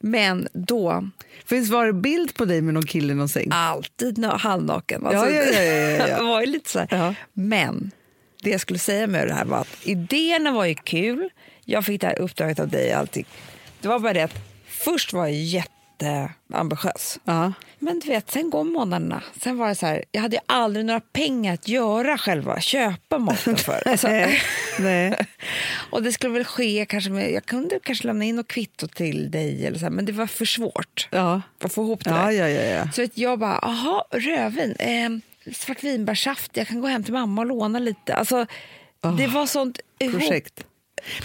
[0.00, 1.08] Men då,
[1.44, 3.48] Finns var det bild på dig med någon kille i någon säng?
[3.52, 5.06] alltid na- halvnaken.
[5.06, 6.86] Alltså, Ja, ja, ja, ja, var lite så.
[6.90, 7.14] Ja.
[7.32, 7.90] Men
[8.42, 11.28] det jag skulle säga med det här var att idéerna var ju kul.
[11.64, 13.26] Jag fick det här uppdraget av dig allting.
[13.80, 14.34] Det var bara det att
[14.66, 15.34] först var jag
[16.02, 17.18] jätteambitiös.
[17.24, 17.52] Ja.
[17.78, 19.22] Men du vet, sen går månaderna.
[19.42, 23.18] Sen var det så här, jag hade ju aldrig några pengar att göra själva, köpa
[23.18, 23.88] maten för.
[23.88, 24.08] Alltså,
[24.78, 25.14] Nej.
[25.90, 29.30] och det skulle väl ske kanske med, jag kunde kanske lämna in något kvitto till
[29.30, 31.42] dig eller så här, men det var för svårt Ja.
[31.60, 32.30] att få ihop det där.
[32.30, 32.92] ja, ja, ja.
[32.92, 35.10] Så vet jag bara, aha, rödvin, eh,
[35.54, 38.14] svartvinbärssaft, jag kan gå hem till mamma och låna lite.
[38.14, 38.46] Alltså,
[39.18, 40.64] det var sånt ihop- Projekt.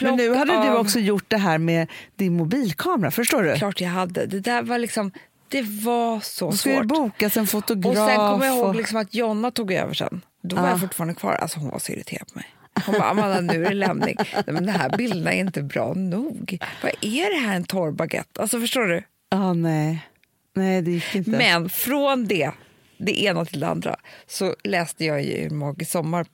[0.02, 3.56] Men nu hade du av- också gjort det här med din mobilkamera, förstår du?
[3.56, 4.26] Klart jag hade.
[4.26, 5.12] Det där var liksom,
[5.50, 6.86] det var så ju svårt.
[6.86, 7.98] bokas en fotograf.
[7.98, 10.22] Och sen kommer jag ihåg och- liksom att Jonna tog över sen.
[10.44, 10.70] Då var Ja.
[10.70, 11.34] jag fortfarande kvar.
[11.34, 12.46] Alltså hon var så irriterad på mig.
[12.86, 14.16] Hon bara, Amanda nu är det lämning.
[14.34, 16.58] Nej, men de här bilderna är inte bra nog.
[16.84, 18.42] Vad är det här en torr baguette?
[18.42, 19.04] Alltså förstår du?
[19.30, 20.08] Ja, nej.
[20.56, 21.30] Nej, det gick inte.
[21.30, 22.52] Men från det,
[22.98, 23.96] det ena till det andra,
[24.28, 26.26] så läste jag ju Magisk sommar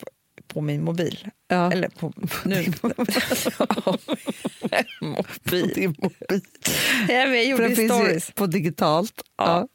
[0.49, 1.27] på, på min mobil.
[1.47, 1.71] Ja.
[1.71, 2.13] Eller på,
[2.45, 2.73] nu.
[5.01, 5.73] mobil.
[5.75, 6.41] Din mobil.
[7.07, 8.29] Ja, jag gjorde stories.
[8.29, 9.21] ju på digitalt.
[9.37, 9.67] Ja.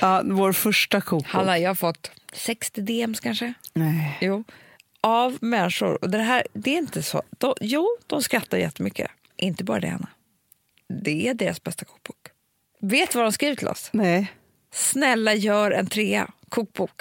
[0.00, 0.22] Ja.
[0.24, 1.32] vår första kokbok.
[1.32, 3.54] Hanna, jag har fått 60 DMs kanske.
[3.74, 4.18] Nej.
[4.20, 4.44] Jo,
[5.00, 6.04] av människor.
[6.04, 7.22] Och det här, det är inte så.
[7.38, 9.10] De, jo, de skrattar jättemycket.
[9.36, 10.08] Inte bara det, Anna.
[11.04, 12.16] Det är deras bästa kokbok.
[12.80, 13.90] Vet du vad de skriver till oss?
[13.92, 14.32] Nej,
[14.74, 17.00] Snälla gör en trea kokbok.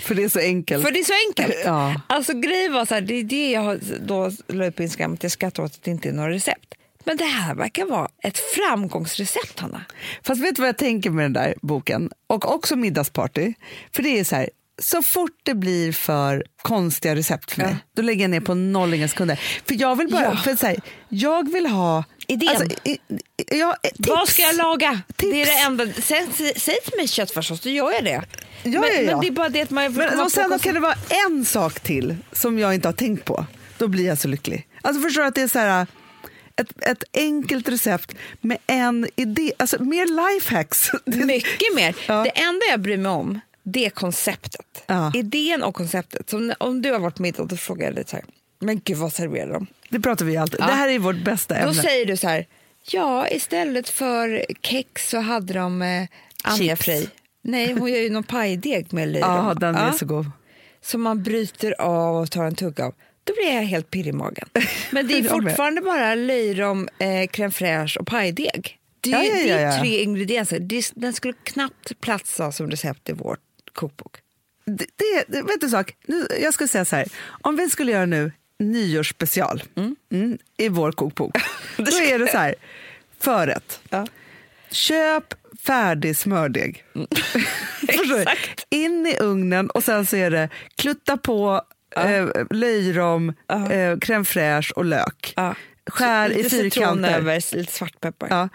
[0.00, 0.84] För det är så enkelt.
[0.84, 1.56] För det är så enkelt.
[1.64, 2.00] Ja.
[2.06, 5.22] Alltså grejen var så här, det är det jag då la upp på Instagram, att
[5.22, 6.74] jag skrattar åt att det inte är några recept.
[7.04, 9.84] Men det här verkar vara ett framgångsrecept, Hanna.
[10.22, 12.10] Fast vet du vad jag tänker med den där boken?
[12.26, 13.54] Och också middagsparty.
[13.92, 17.76] För det är så här, så fort det blir för konstiga recept för mig, Ja.
[17.96, 19.40] då lägger jag ner på noll inga sekunder.
[19.66, 20.36] För jag vill bara, Ja.
[20.36, 20.76] för så här,
[21.08, 22.04] jag vill ha...
[22.26, 22.70] Idén.
[22.84, 22.98] i, i,
[23.58, 24.08] ja, eh, tips.
[24.08, 25.00] Vad ska jag laga?
[25.16, 25.48] Det är Tips.
[25.56, 25.86] det enda.
[26.02, 28.22] Säg, säg till mig köttfärssås, då gör jag det.
[28.62, 29.10] Ja, men, ja, ja.
[29.12, 30.94] men det är bara det att man Men, och sen kan det vara
[31.26, 33.46] en sak till som jag inte har tänkt på.
[33.78, 34.66] Då blir jag så lycklig.
[34.82, 35.86] Alltså förstår du att det är så här,
[36.56, 39.52] ett, ett enkelt recept med en idé.
[39.58, 40.90] Alltså mer lifehacks.
[41.04, 41.94] Mycket mer.
[42.06, 42.22] Ja.
[42.24, 43.40] Det enda jag bryr mig om
[43.72, 44.82] det konceptet.
[44.86, 45.12] Ja.
[45.14, 46.30] Idén och konceptet.
[46.30, 48.24] Så om du har varit middag då frågar jag dig så här,
[48.60, 49.66] men gud vad serverar de?
[49.88, 50.66] Det pratar vi alltid Ja.
[50.66, 51.74] Det här är vårt bästa Då ämne.
[51.82, 52.46] säger du så här,
[52.90, 56.06] ja istället för kex så hade de eh,
[56.44, 56.76] Anja.
[56.76, 57.06] Frey.
[57.42, 59.30] Nej, hon gör ju någon pajdeg med löjrom.
[59.46, 59.92] Ja, den är Ja.
[59.92, 60.30] så god.
[60.82, 64.12] som man bryter av och tar en tugga av, då blir jag helt pirrig i
[64.12, 64.48] magen.
[64.90, 68.76] Men det är fortfarande bara löjrom, eh, crème fraîche och pajdeg.
[69.00, 70.58] Det är, Ja, ja, det är ja, tre ingredienser.
[70.60, 73.36] Det, den skulle knappt platsa som recept i vår
[73.74, 74.16] kokbok.
[74.64, 74.86] Det,
[75.28, 75.96] det, vet du sak?
[76.06, 77.08] Nu, jag ska säga så här.
[77.42, 79.62] Om vi skulle göra nu nyårsspecial
[80.10, 81.36] mm, i vår kokbok.
[81.76, 82.54] då är det så här.
[83.18, 83.80] Förrätt.
[83.90, 84.06] Ja.
[84.70, 86.84] Köp färdig smördeg.
[87.88, 88.66] Exakt.
[88.70, 91.62] In i ugnen och sen så är det klutta på
[91.96, 93.72] eh, löjrom, Ja.
[93.72, 95.32] eh, crème fraîche och lök.
[95.36, 95.54] Ja.
[95.86, 97.18] Skär i Lite citron fyrkanter.
[97.18, 98.28] över, lite svartpeppar.
[98.30, 98.48] Ja,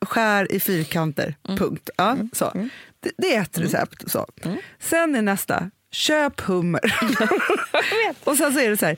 [0.00, 1.58] skär i fyrkanter, Mm.
[1.58, 1.90] punkt.
[1.96, 2.68] Ja, så.
[3.02, 4.10] Det, det är ett recept.
[4.10, 4.26] Så.
[4.44, 4.58] Mm.
[4.80, 6.80] Sen är nästa, köp hummer.
[8.24, 8.96] och sen så är det så här,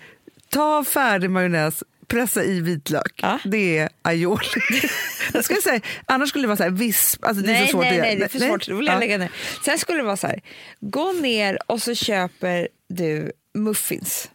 [0.48, 3.38] ta färdig majonnäs, pressa i vitlök, Ja.
[3.44, 4.46] det är aioli.
[5.32, 7.24] jag skulle säga, annars skulle det vara så här visp.
[7.24, 8.06] Alltså, det är nej, så svårt nej, att göra.
[8.06, 8.66] nej, det är för svårt.
[8.66, 8.98] Då vill jag Ja.
[9.00, 9.30] lägga ner.
[9.64, 10.40] Sen skulle det vara så här,
[10.80, 14.30] gå ner och så köper du muffins.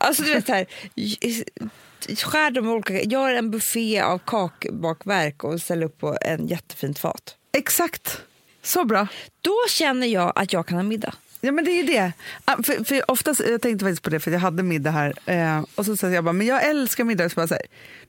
[0.00, 0.66] Alltså du vet så här,
[2.24, 6.98] skär dem i olika, gör en buffé av kakbakverk och ställ upp på en jättefint
[6.98, 7.34] fat.
[7.56, 8.20] Exakt,
[8.68, 9.06] så bra.
[9.40, 11.14] Då känner jag att jag kan ha middag.
[11.40, 12.12] Ja men det är ju det.
[12.44, 15.64] Ah, För, för oftast, jag tänkte faktiskt på det för jag hade middag här eh,
[15.74, 17.28] och så sa jag bara, men jag älskar middag.
[17.28, 17.62] Så bara så här,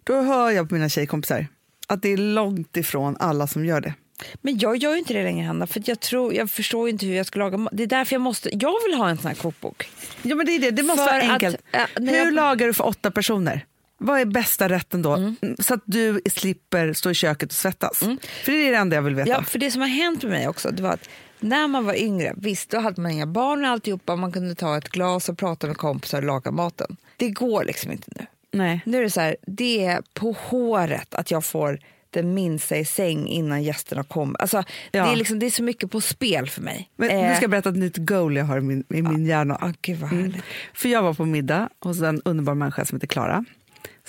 [0.04, 1.48] då hör jag på mina tjejkompisar
[1.88, 3.94] att det är långt ifrån alla som gör det.
[4.42, 7.06] Men jag gör ju inte det längre Hanna, för att jag, tror, jag förstår inte
[7.06, 7.70] hur jag ska laga.
[7.72, 9.90] Det är därför jag måste, jag vill ha en sån här kokbok.
[10.22, 11.58] Ja men det är det, det måste För vara att, enkelt.
[11.72, 13.66] äh, när Hur jag- lagar du för åtta personer?
[14.00, 15.14] Vad är bästa rätten då?
[15.14, 15.36] Mm.
[15.60, 18.00] Så att du slipper stå i köket och svettas.
[18.44, 19.30] För det är det enda jag vill veta.
[19.30, 21.10] Ja, för det som har hänt med mig också, det var att
[21.40, 24.78] när man var yngre, visst då hade man inga barn och alltihopa, man kunde ta
[24.78, 26.98] ett glas och prata med kompisar och laga maten.
[27.18, 28.26] Det går liksom inte nu.
[28.52, 28.82] Nej.
[28.86, 31.80] Nu är det så här, det är på håret att jag får
[32.12, 34.42] den minsta i säng innan gästerna kommer.
[34.42, 35.06] Alltså, Ja.
[35.06, 36.90] det, är liksom, det är så mycket på spel för mig.
[36.96, 39.26] Men Eh, Nu ska jag berätta ett nytt goal jag har i min, i min
[39.26, 39.56] hjärna.
[39.62, 40.34] ah, gud Mm.
[40.74, 43.46] För jag var på middag hos en underbar människa som heter Klara,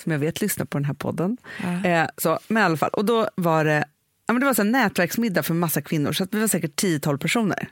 [0.01, 1.37] som jag vet lyssnar på den här podden.
[1.85, 3.85] Eh, så, men i alla fall, och då var det,
[4.25, 6.83] ja, men det var så här nätverksmiddag för massa kvinnor, så att vi var säkert
[6.83, 7.69] 10-12 personer.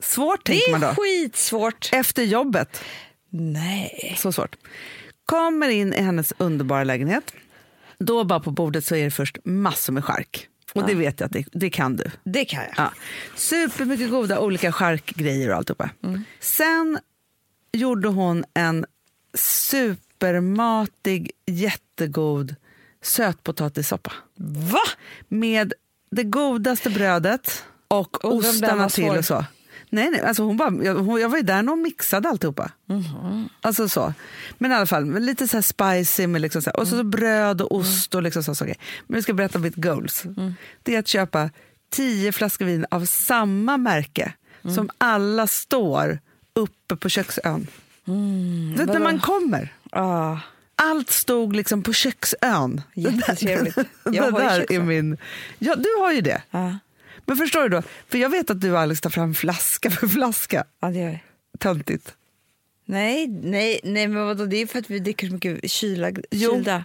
[0.00, 0.94] Svårt Det tänker man är då.
[1.02, 1.88] skitsvårt.
[1.92, 2.80] Efter jobbet,
[3.30, 4.14] Nej.
[4.18, 4.56] så svårt.
[5.26, 7.32] Kommer in i hennes underbara lägenhet.
[7.98, 10.46] Då bara på bordet så är det först massor med chark.
[10.74, 12.04] Och det vet jag att det, det kan du.
[12.24, 12.72] Det kan jag.
[12.76, 12.92] Ja.
[13.36, 15.90] Supermycket goda olika charkgrejer och alltihopa.
[16.40, 16.98] Sen
[17.72, 18.84] gjorde hon en
[20.20, 22.54] supermatig, jättegod
[23.02, 24.12] sötpotatissoppa.
[24.72, 24.82] Va?
[25.28, 25.72] Med
[26.10, 29.44] det godaste brödet och om den ostarna till och så.
[29.90, 32.70] Nej, nej, alltså hon bara, jag, hon, jag var ju där när hon mixade alltihopa.
[33.60, 34.14] Alltså så.
[34.58, 37.04] Men i alla fall, lite så här spicy med liksom så här, och så, så
[37.04, 38.76] bröd och ost och liksom så saker.
[39.06, 40.24] Men jag ska berätta mitt goals.
[40.82, 41.50] Det är att köpa
[41.90, 44.32] tio flaskor vin av samma märke
[44.74, 46.18] som alla står
[46.54, 47.66] uppe på köksön.
[48.76, 49.72] Vet, när man kommer.
[49.90, 50.38] Ah.
[50.76, 52.82] Allt stod liksom på köksön.
[52.94, 53.76] Jättetrevligt.
[54.04, 54.86] Jag har ju är köksön.
[54.86, 55.16] min...
[55.58, 56.42] Ja, du har ju det.
[56.50, 56.78] Ja.
[57.26, 57.82] Men förstår du då?
[58.08, 60.64] För jag vet att du och Alex tar fram flaska för flaska.
[60.80, 61.18] ja, det gör.
[61.58, 62.14] Töntigt.
[62.84, 64.46] Nej, nej, nej, men vadå?
[64.46, 66.54] Det är för att vi dricker så mycket kyla, Jo.
[66.54, 66.84] kylda.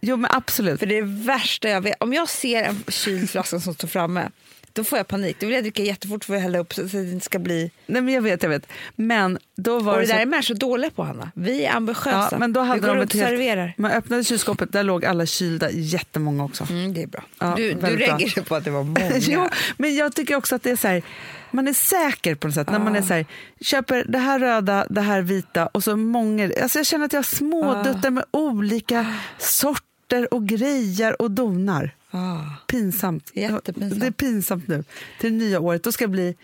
[0.00, 0.80] Jo, men absolut.
[0.80, 1.94] För det är det värsta jag vet.
[2.00, 4.30] Om jag ser en kyld flaska som står framme,
[4.76, 5.36] då får jag panik.
[5.40, 7.70] Då vill jag dricka jättefort för att hälla upp så att det inte ska bli...
[7.86, 8.66] Nej, men jag vet, jag vet.
[8.96, 10.22] Men då var Och det det där så...
[10.22, 11.30] är människor dåliga på, Hanna.
[11.34, 12.28] Vi är ambitiösa.
[12.30, 13.78] Ja, men då hade vi går de och helt...
[13.78, 16.66] Man öppnade kylskåpet, där låg alla kylda, jättemånga också.
[16.70, 17.24] Mm, det är bra.
[17.38, 19.16] Ja, du du reagerade på att det var många.
[19.18, 21.02] jo, men jag tycker också att det är så här,
[21.50, 22.70] man är säker på något sätt.
[22.70, 23.26] När man är så här,
[23.60, 26.50] köper det här röda, det här vita och så många.
[26.62, 31.95] Alltså jag känner att jag småduttar med olika sorter och grejer och donar.
[32.10, 32.40] Ah.
[32.66, 33.30] Pinsamt.
[33.34, 34.00] Jättepinsamt.
[34.00, 34.84] Det är pinsamt nu.
[35.20, 35.82] Till det nya året.
[35.82, 36.36] Då ska jag bli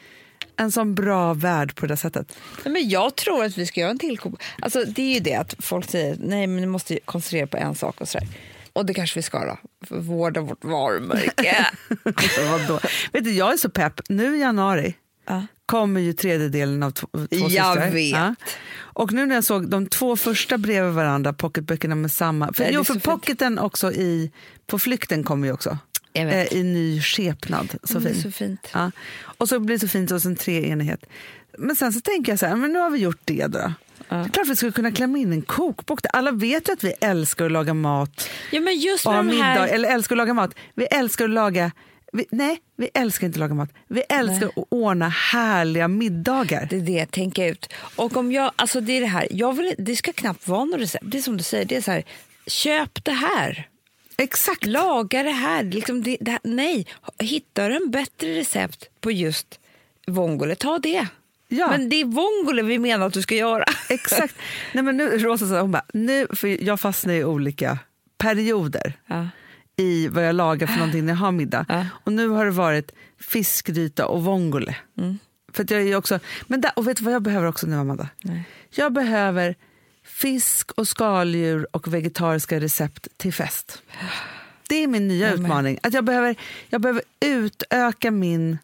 [0.57, 2.37] en sån bra värld på det sättet.
[2.65, 4.19] Nej, men jag tror att vi ska göra en till
[4.63, 7.75] Alltså Det är ju det att folk säger nej men ni måste koncentrera på en
[7.75, 8.29] sak och sådär.
[8.73, 11.67] Och det kanske vi ska då, för vårda vårt varumärke.
[13.13, 14.01] Vet du, jag är så pepp.
[14.09, 14.95] Nu i januari
[15.27, 15.47] Ja.
[15.67, 17.91] kommer ju tredjedelen av två, två Jag systrar.
[17.91, 18.39] vet.
[18.75, 22.53] Och nu när jag såg de två första bredvid varandra, pocketböckerna med samma...
[22.53, 23.05] För, jo, för fint.
[23.05, 24.31] pocketen också i...
[24.67, 25.79] På flykten kommer ju också.
[26.15, 27.75] Eh, I ny skepnad.
[27.83, 28.23] Så Det är fin.
[28.23, 28.69] så fint.
[28.73, 28.91] Ja.
[29.23, 31.05] Och så blir det så fint och sen treenighet.
[31.59, 33.73] Men sen så tänker jag så här, men nu har vi gjort det då.
[34.09, 36.01] Det är klart vi skulle kunna klämma in en kokbok.
[36.13, 39.45] Alla vet ju att vi älskar att laga mat Ja men just och ha middag,
[39.45, 39.69] här...
[39.69, 40.55] eller älskar att laga mat.
[40.75, 41.73] Vi älskar att laga...
[42.13, 43.71] Vi, nej, vi älskar inte att laga mat.
[43.89, 46.67] Vi älskar att ordna härliga middagar.
[46.71, 47.73] Det är det, tänka ut.
[47.97, 50.81] Och om jag, alltså det är det här, jag vill, det ska knappt vara något
[50.81, 51.05] recept.
[51.07, 52.05] Det är som du säger, det är så här,
[52.47, 53.69] köp det här.
[54.17, 54.67] Exakt.
[54.67, 55.63] Laga det här.
[55.63, 56.41] Liksom det, det här.
[56.45, 56.87] Nej,
[57.19, 59.61] hittar du en bättre recept på just
[60.07, 61.07] vongole, ta det.
[61.49, 61.69] Ja.
[61.69, 63.65] Men det är vongole vi menar att du ska göra.
[63.89, 64.35] Exakt.
[64.73, 67.79] Nej, men nu, Rosa sa, hon bara, nu, för jag fastnar i olika
[68.19, 69.29] perioder Ja.
[69.83, 71.67] I vad jag lagar för någonting när jag har middag.
[71.69, 71.87] Ja.
[72.05, 74.77] Och nu har det varit fiskgryta och vongole.
[74.99, 75.19] Mm.
[75.53, 78.09] För jag är också, men där, och vet du vad jag behöver också nu, Amanda?
[78.23, 78.45] Nej.
[78.71, 79.55] Jag behöver
[80.05, 83.83] fisk och skaldjur och vegetariska recept till fest.
[84.69, 85.35] Det är min nya med.
[85.35, 85.79] utmaning.
[85.83, 86.37] Att jag, behöver,
[86.69, 88.59] jag behöver utöka min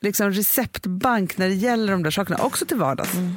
[0.00, 3.14] liksom, receptbank när det gäller de där sakerna, också till vardags.
[3.14, 3.36] Mm.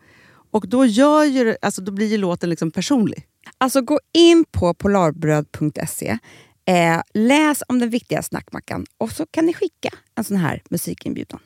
[0.51, 3.25] Och då, gör ju, det- alltså, då blir ju låten liksom personlig.
[3.57, 6.17] Alltså gå in på polarbröd.se,
[6.65, 11.39] eh, läs om den viktiga snackmackan och så kan ni skicka en sån här musikinbjudan.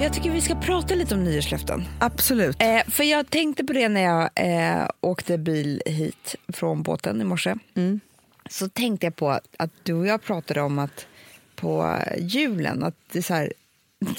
[0.00, 1.84] Jag tycker vi ska prata lite om nyårslöften.
[2.00, 2.56] Absolut.
[2.62, 7.24] Eh, för jag tänkte på det när jag eh, åkte bil hit från båten i
[7.24, 7.54] morse.
[7.74, 8.00] Mm.
[8.52, 11.06] Så tänkte jag på att, du och jag pratade om att
[11.56, 13.52] på julen, att det är så här,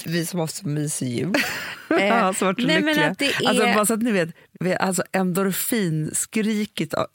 [0.06, 1.34] vi som har så mysig jul,
[1.90, 3.10] Ja, så nej, men lyckliga.
[3.10, 3.48] att det är...
[3.48, 7.08] Alltså, bara så att ni vet, vi alltså endorfinskriket av,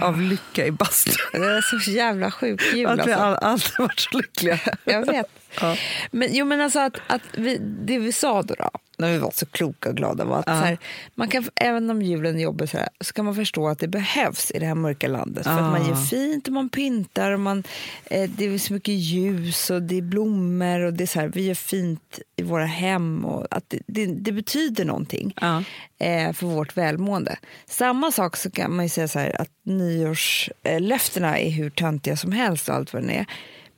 [0.00, 1.14] av lycka i bastun.
[1.32, 2.86] Det är så jävla sjuk jul.
[2.86, 3.24] Att vi Alltså.
[3.24, 4.60] all, alltid varit så lyckliga.
[4.84, 5.26] Jag vet.
[5.60, 5.76] Ja.
[6.10, 9.30] Men, jo, men alltså att, att vi, det vi sa då, då, när vi var
[9.30, 10.52] så kloka och glada var att Ja.
[10.52, 10.78] här,
[11.14, 13.88] man kan, även om julen är jobbig så, här, så kan man förstå att det
[13.88, 15.44] behövs i det här mörka landet.
[15.44, 15.88] För att man Ja.
[15.88, 17.62] gör fint och man pyntar och man,
[18.04, 21.28] eh, det är så mycket ljus och det är blommor och det är så här,
[21.28, 25.62] vi gör fint i våra hem och att det, det, det betyder någonting Ja.
[25.98, 27.36] eh, för vårt välmående.
[27.66, 32.32] Samma sak så kan man ju säga så här att nyårslöftena är hur töntiga som
[32.32, 33.26] helst och allt vad det är.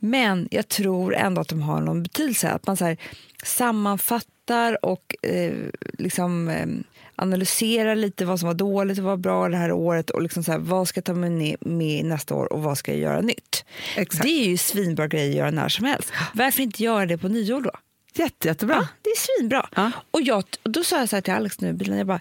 [0.00, 2.50] Men jag tror ändå att de har någon betydelse.
[2.50, 2.96] Att man så här
[3.42, 5.54] sammanfattar och eh,
[5.98, 6.66] liksom eh,
[7.16, 10.52] analyserar lite vad som var dåligt och vad bra det här året och liksom så
[10.52, 13.64] här, vad ska jag ta med, med nästa år och vad ska jag göra nytt.
[13.96, 14.22] Exakt.
[14.24, 16.12] Det är ju svinbra grejer att göra när som helst.
[16.34, 17.70] Varför inte göra det på nyår då?
[18.14, 18.74] Jätte, jättebra.
[18.74, 19.68] Ja, det är svinbra.
[19.76, 19.92] Ja.
[20.10, 22.20] Och, jag, och då sa jag så här till Alex nu i bilen, jag bara,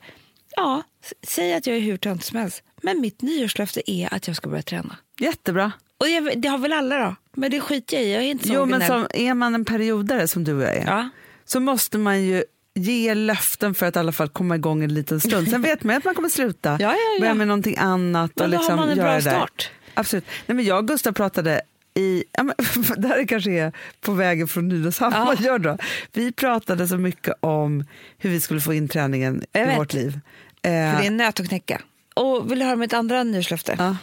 [0.56, 0.84] ja,
[1.28, 4.50] säg att jag är hur tönt som helst, men mitt nyårslöfte är att jag ska
[4.50, 4.98] börja träna.
[5.20, 5.72] Jättebra.
[5.98, 8.49] Och jag, det har väl alla då, men det skiter jag i, jag är inte
[8.49, 11.10] Jo, men som, är man en periodare som du och jag är Ja.
[11.45, 12.43] så måste man ju
[12.75, 15.49] ge löften för att i alla fall komma igång en liten stund.
[15.49, 17.19] Sen vet man att man kommer sluta, Ja, ja, ja.
[17.19, 18.32] börja med någonting annat.
[18.36, 19.71] Men och då liksom har man en bra start.
[19.93, 20.25] Absolut.
[20.45, 21.62] Nej, men jag och Gustav pratade
[21.93, 22.56] i, ja, men,
[22.97, 25.25] det här kanske är på vägen från Nynäshamn, Ja.
[25.25, 25.78] vad gör då?
[26.13, 27.86] Vi pratade så mycket om
[28.17, 29.78] hur vi skulle få in träningen Jag i vet.
[29.78, 30.12] vårt liv.
[30.12, 30.19] För
[30.62, 31.82] Eh, det är en nöt att knäcka.
[32.13, 33.75] Och vill du höra mitt andra nyårslöfte?
[33.80, 33.95] ja.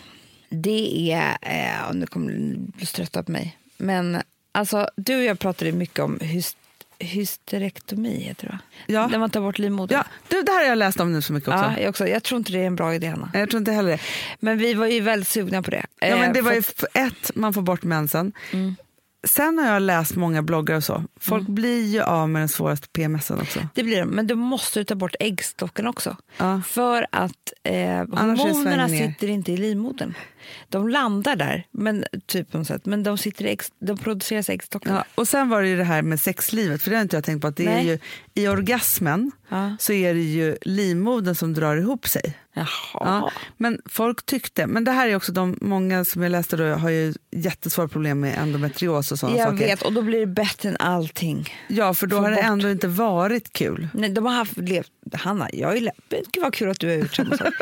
[0.48, 5.24] Det är, eh, och nu kommer du bli trötta på mig, men alltså du och
[5.24, 6.56] jag pratade mycket om hyst,
[6.98, 8.58] hysterektomi, heter det va?
[8.86, 9.06] Ja.
[9.06, 9.98] När man tar bort livmodern.
[9.98, 11.72] Ja, du, det här har jag läst om nu så mycket också.
[11.76, 12.08] Ja, jag, också.
[12.08, 13.30] jag tror inte det är en bra idé, Hanna.
[13.34, 14.00] Jag tror inte heller det.
[14.40, 15.86] Men vi var ju väldigt sugna på det.
[16.00, 18.32] Ja, men Eh, det var för ju ett, man får bort mensen.
[18.52, 18.76] Mm.
[19.26, 21.04] Sen har jag läst många bloggar och så.
[21.20, 23.68] Folk blir ju av med den svåraste PMSen också.
[23.74, 26.16] Det blir det, men du måste ta bort äggstocken också.
[26.36, 26.62] Ja.
[26.66, 30.14] För att eh, hormonerna sitter inte i livmodern.
[30.68, 34.52] De landar där, men, typ på något sätt, men de, sitter ägg, de produceras i
[34.52, 34.94] äggstocken.
[34.94, 37.24] Ja, och sen var det ju det här med sexlivet, för det har inte jag
[37.24, 37.46] tänkt på.
[37.48, 37.98] att det är ju,
[38.34, 39.76] I orgasmen Ja.
[39.80, 42.38] så är det ju livmodern som drar ihop sig.
[42.54, 42.66] Jaha.
[42.94, 46.64] Ja, men folk tyckte, men det här är också de många som jag läste då
[46.64, 49.66] har ju jättesvåra problem med endometrios och sådana jag saker.
[49.66, 51.54] vet, och då blir det bättre än allting.
[51.68, 52.44] Ja, för då Få har det bort.
[52.44, 53.88] ändå inte varit kul.
[53.94, 56.88] Nej, de har haft, levt, Hanna, jag har ju lä- Gud vad kul att du
[56.88, 57.54] har gjort samma sak.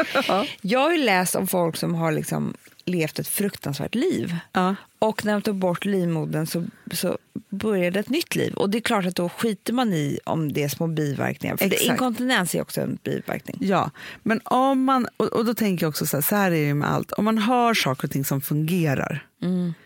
[0.61, 4.37] Jag har ju läst om folk som har liksom levt ett fruktansvärt liv.
[4.53, 4.75] Ja.
[4.99, 7.19] Och när de tog bort livmodern så, så
[7.49, 8.55] började ett nytt liv.
[8.55, 11.57] Och det är klart att då skiter man i om det är små biverkningar.
[11.57, 13.57] För det, inkontinens är också en biverkning.
[13.61, 13.91] Ja,
[14.23, 16.75] men om man, och, och då tänker jag också så här, så här är det
[16.75, 17.13] med allt.
[17.13, 19.27] Om man har saker och ting som fungerar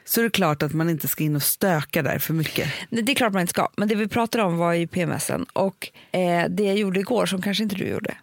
[0.05, 2.69] så är det klart att man inte ska in och stöka där för mycket.
[2.91, 3.69] Nej, det är klart man inte ska.
[3.77, 5.47] Men det vi pratade om var ju PMSen.
[5.53, 8.15] Och eh, det jag gjorde igår som kanske inte du gjorde.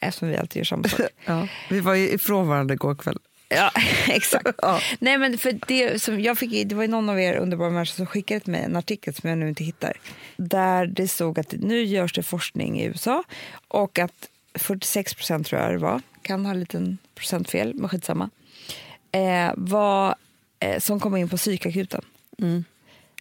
[0.00, 1.00] Eftersom vi alltid gör samma sak.
[1.24, 1.48] Ja.
[1.70, 3.18] Vi var ju ifrån varandra igår kväll.
[3.48, 3.70] Ja,
[4.08, 4.58] exakt.
[4.62, 4.80] Ja.
[4.98, 8.06] Nej, men för det, som jag fick, det var någon av er underbara människor som
[8.06, 9.96] skickade till mig en artikel som jag nu inte hittar.
[10.36, 13.24] Där det stod att nu görs det forskning i USA
[13.68, 18.30] och att 46 procent tror jag det var, kan ha en liten procentfel, men skitsamma,
[19.12, 20.14] eh, var,
[20.60, 22.04] eh, som kommer in på psykakuten,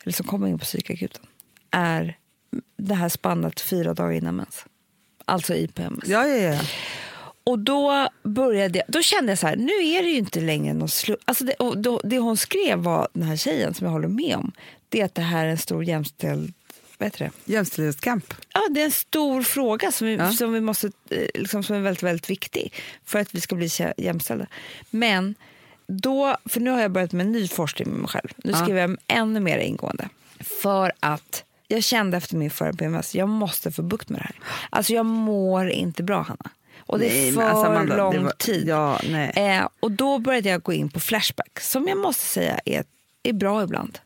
[0.04, 1.26] eller som kommer in på psykakuten,
[1.72, 2.18] är
[2.78, 4.66] det här spannet fyra dagar innan mens.
[5.26, 6.08] Alltså i PMS.
[6.08, 6.62] Ja, ja, ja.
[7.48, 10.74] Och då började jag, då kände jag så här, nu är det ju inte längre
[10.74, 14.08] någon slu- alltså det, då, det hon skrev var, den här tjejen som jag håller
[14.08, 14.52] med om,
[14.90, 16.54] det är att det här är en stor jämställd,
[16.98, 17.54] vad heter det?
[17.54, 18.34] Jämställdhetskamp.
[18.54, 20.32] Ja, det är en stor fråga som vi, Ja.
[20.32, 22.74] som vi måste, eh, liksom, som är väldigt, väldigt viktig
[23.06, 24.48] för att vi ska bli jämställda.
[24.90, 25.36] Men
[25.88, 28.30] då, för nu har jag börjat med en ny forskning med mig själv.
[28.38, 28.64] Nu Ja.
[28.64, 30.10] skriver jag ännu mer ingående.
[30.62, 34.36] För att jag kände efter min förra PMS, jag måste få bukt med det här.
[34.70, 36.50] Alltså jag mår inte bra Hanna.
[36.88, 38.68] Och det är Nej, för alltså, Amanda, lång var- tid.
[38.68, 39.32] Ja, nej.
[39.36, 42.84] Eh, och då började jag gå in på Flashback, som jag måste säga är,
[43.24, 44.00] är bra ibland.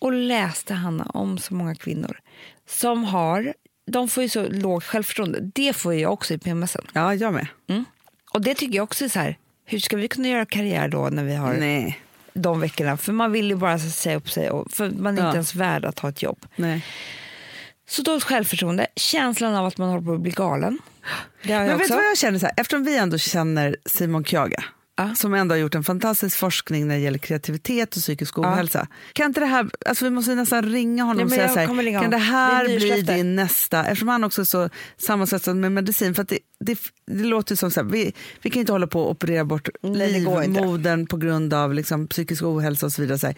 [0.00, 2.20] Och läste Hanna om så många kvinnor
[2.68, 3.54] som har,
[3.86, 5.38] de får ju så lågt självförtroende.
[5.54, 6.86] Det får jag också i PMSen.
[6.92, 7.46] Ja, jag med.
[7.68, 7.84] Mm.
[8.32, 11.08] Och det tycker jag också är så här, hur ska vi kunna göra karriär då
[11.12, 12.00] när vi har Nej.
[12.32, 12.96] de veckorna?
[12.96, 15.26] För man vill ju bara säga upp sig, och, för man är Ja.
[15.28, 16.46] inte ens värd att ha ett jobb.
[16.56, 16.84] nej.
[17.88, 20.78] Så dåligt självförtroende, känslan av att man håller på att bli galen.
[21.42, 21.88] Men vet också.
[21.88, 22.38] du vad jag känner?
[22.38, 24.64] Så här, eftersom vi ändå känner Simon Kjaga
[24.98, 25.14] Ja.
[25.14, 28.86] som ändå har gjort en fantastisk forskning när det gäller kreativitet och psykisk ohälsa.
[29.12, 31.82] Kan inte det här, alltså vi måste nästan ringa honom Nej, och säga så här,
[31.82, 35.72] ringa kan det här Det bli din nästa, eftersom han också är så sammansvetsad med
[35.72, 36.14] medicin.
[36.14, 38.12] För det, det, det låter ju som så här, vi,
[38.42, 42.86] vi kan inte hålla på och operera bort livmodern på grund av liksom, psykisk ohälsa
[42.86, 43.18] och så vidare.
[43.18, 43.36] Så, här.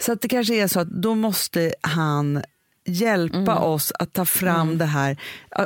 [0.00, 2.42] så att det kanske är så att då måste han
[2.86, 3.48] hjälpa Mm.
[3.62, 5.16] oss att ta fram det här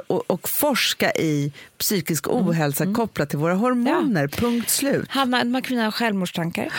[0.07, 2.47] och, och forska i psykisk Mm.
[2.49, 4.29] ohälsa kopplat till våra hormoner.
[4.29, 5.09] Punkt slut.
[5.11, 6.73] Hanna, här kvinnorna har självmordstankar.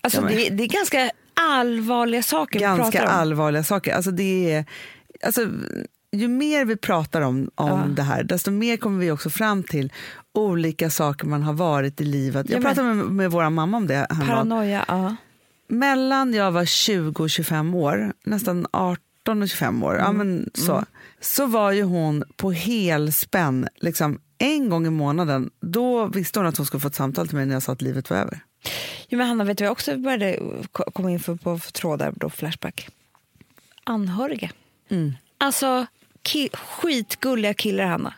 [0.00, 3.20] Alltså, Ja, det, det är ganska allvarliga saker vi Ganska pratar om.
[3.20, 3.94] allvarliga saker.
[3.94, 4.64] Alltså det är,
[5.24, 5.46] alltså,
[6.12, 7.84] ju mer vi pratar om, om Ja.
[7.88, 9.92] det här, desto mer kommer vi också fram till
[10.34, 12.48] olika saker man har varit i livet.
[12.50, 14.06] Jag Ja, pratade med, med vår mamma om det.
[14.26, 15.16] Paranoia, ja.
[15.68, 18.96] mellan jag var 20 och 25 år, nästan 18
[19.28, 20.84] och 25 år, ja, men så,
[21.20, 23.68] så var ju hon på helspänn.
[23.76, 27.36] Liksom, en gång i månaden, då visste hon att hon skulle få ett samtal till
[27.36, 28.40] mig när jag sa att livet var över.
[29.08, 30.38] Jo, men Hanna, vet du vad jag också började
[30.72, 32.88] ko- komma in för på trådar då, Flashback?
[33.84, 34.50] Anhöriga.
[35.38, 35.86] Alltså
[36.22, 38.14] ki- skitgulliga killar, Hanna.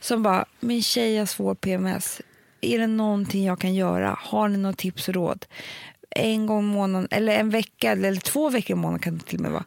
[0.00, 2.20] Som bara, min tjej har svår PMS.
[2.60, 4.16] Är det någonting jag kan göra?
[4.20, 5.46] Har ni något tips och råd?
[6.10, 9.36] En gång i månaden, eller en vecka, eller två veckor i månaden kan det till
[9.36, 9.64] och med vara.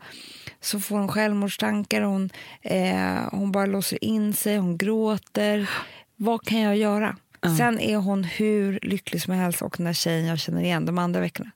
[0.61, 2.29] Så får hon självmordstankar, hon,
[2.61, 5.69] eh, hon bara låser in sig, hon gråter.
[6.15, 7.15] Vad kan jag göra?
[7.57, 10.97] Sen är hon hur lycklig som helst och den där tjejen jag känner igen de
[10.97, 11.51] andra veckorna.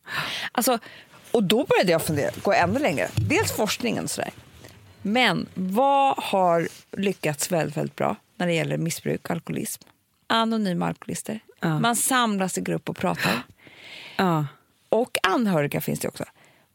[0.51, 0.79] Alltså,
[1.31, 3.09] och då började jag fundera, gå ännu längre.
[3.15, 4.31] Dels forskningen sådär.
[5.01, 9.83] Men vad har lyckats väldigt, väldigt bra när det gäller missbruk och alkoholism?
[10.27, 11.39] Anonyma alkoholister.
[11.59, 11.79] Ja.
[11.79, 13.43] Man samlas i grupp och pratar.
[14.17, 14.45] Ja.
[14.89, 16.23] Och anhöriga finns det också.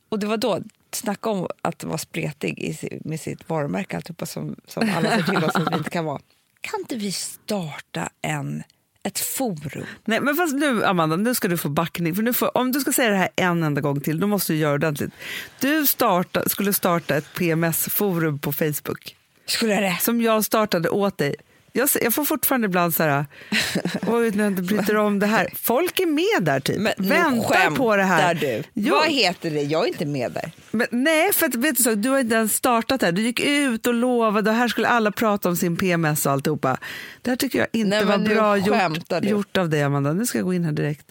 [0.08, 0.60] Och det var då,
[0.94, 5.44] snacka om att vara spretig i, med sitt varumärke alltihopa som, som alla ser till
[5.44, 6.20] oss att vi inte kan vara.
[6.60, 8.62] Kan inte vi starta en,
[9.02, 9.86] ett forum?
[10.04, 12.14] Nej, men fast nu, Amanda, nu ska du få backning.
[12.14, 14.52] För nu får, om du ska säga det här en enda gång till, då måste
[14.52, 15.12] du göra det ordentligt.
[15.60, 19.16] Du starta, skulle starta ett PMS-forum på Facebook
[19.46, 19.98] Skulle jag det?
[20.00, 21.34] som jag startade åt dig.
[21.72, 23.26] Jag, jag får fortfarande ibland så här,
[24.06, 25.48] oj, inte bryter om det här.
[25.54, 28.34] Folk är med där typ, Men nu väntar på det här.
[28.34, 28.90] skämtar du.
[28.90, 29.62] Vad heter det?
[29.62, 30.52] Jag är inte med där.
[30.70, 33.12] men, nej, för att, vet du, så, du har inte ens startat här.
[33.12, 36.78] Du gick ut och lovade och här skulle alla prata om sin PMS och alltihopa.
[37.22, 40.12] Det här tycker jag inte Nej, var nu bra gjort, gjort av dig, Amanda.
[40.12, 41.06] Nu ska jag gå in här direkt.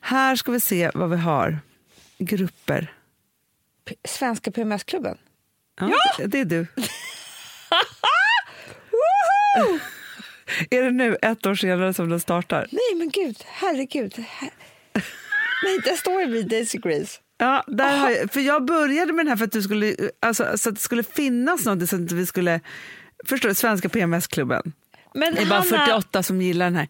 [0.00, 1.58] Här ska vi se vad vi har.
[2.18, 2.92] Grupper.
[3.88, 5.16] P- Svenska PMS-klubben.
[5.80, 6.66] Ja, det- Det är du.
[10.70, 12.66] är det nu, ett år senare, som den startar?
[12.70, 14.14] Nej men gud, herregud.
[14.28, 14.50] Her...
[15.64, 17.20] Nej, det står ju vid Daisy Grace.
[17.38, 20.58] Ja, där har jag, för jag började med den här för att, du skulle, alltså,
[20.58, 22.60] så att det skulle finnas något, så att vi skulle...
[23.26, 23.54] Förstår du?
[23.54, 24.72] Svenska PMS-klubben.
[25.14, 26.88] Men Det är bara Hanna, 48 som gillar den här.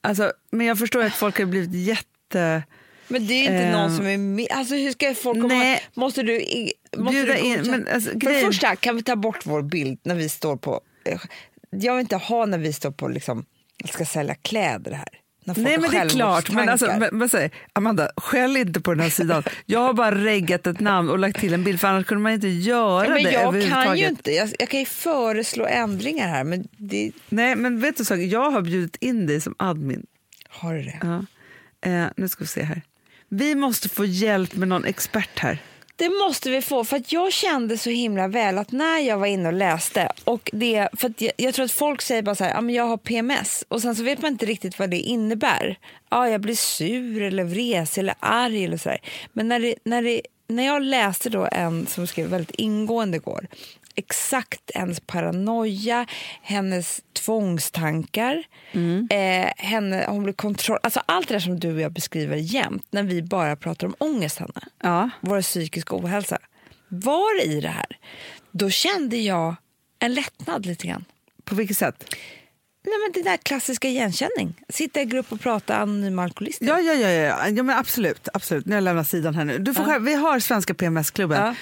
[0.00, 2.62] Alltså, men jag förstår att folk har blivit jätte...
[3.08, 4.46] Men det är inte Ehm, någon som är med.
[4.50, 5.54] Alltså hur ska folk komma?
[5.54, 5.82] nej.
[5.94, 6.44] Måste du,
[6.96, 9.62] måste Bjuda du in- men alltså, För grejen- det första, kan vi ta bort vår
[9.62, 10.80] bild när vi står på...
[11.80, 13.44] Jag vill inte ha när vi står på liksom,
[13.84, 15.08] ska sälja kläder här.
[15.46, 19.00] Nej men det är klart, men, alltså, men, men säg, Amanda, skäll inte på den
[19.00, 19.42] här sidan.
[19.66, 22.32] Jag har bara reggat ett namn och lagt till en bild för annars kunde man
[22.32, 24.30] inte göra Ja, men det jag kan ju inte.
[24.30, 28.50] Jag, jag kan ju föreslå ändringar här, men det, Nej men vet du så, jag
[28.50, 30.06] har bjudit in dig som admin.
[30.48, 30.98] har du det?
[31.02, 31.24] Ja.
[31.90, 32.82] Eh, nu ska vi se här.
[33.28, 35.58] Vi måste få hjälp med någon expert här.
[35.96, 39.26] Det måste vi få, för att jag kände så himla väl att när jag var
[39.26, 42.44] inne och läste, och det, för att jag, jag tror att folk säger bara så
[42.44, 45.78] här, jag har PMS, och sen så vet man inte riktigt vad det innebär.
[46.10, 49.00] Ja, jag blir sur eller vresig eller arg eller så där.
[49.32, 53.46] Men när, det, när, det, när jag läste då en som skrev väldigt ingående igår,
[53.94, 56.06] exakt hennes paranoia,
[56.42, 58.44] hennes tvångstankar,
[59.10, 60.78] eh, henne, hon blir kontroll...
[60.82, 63.94] Alltså allt det där som du och jag beskriver jämt när vi bara pratar om
[63.98, 65.10] ångest, Hanna Ja.
[65.20, 66.38] vår psykiska ohälsa
[66.88, 67.98] var i det här,
[68.50, 69.54] då kände jag
[69.98, 71.04] en lättnad lite grann.
[71.44, 72.14] På vilket sätt?
[72.86, 74.54] Nej, men det där klassiska igenkänning.
[74.68, 76.66] Sitta i grupp och prata anonyma alkoholister.
[76.66, 77.48] Ja, ja, ja, ja.
[77.48, 78.66] ja men absolut, absolut.
[78.66, 79.58] Nu har jag lämnat sidan här nu.
[79.58, 81.54] Du får själv, vi har Svenska PMS-klubben.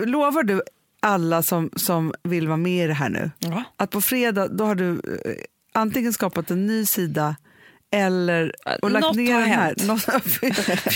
[0.00, 0.62] Lovar du
[1.02, 3.64] alla som, som vill vara med i det här nu Ja.
[3.76, 5.32] att på fredag då har du eh,
[5.72, 7.36] antingen skapat en ny sida
[7.94, 9.64] eller och lagt Något ner har den här.
[9.66, 9.82] hänt.
[9.86, 10.06] Något,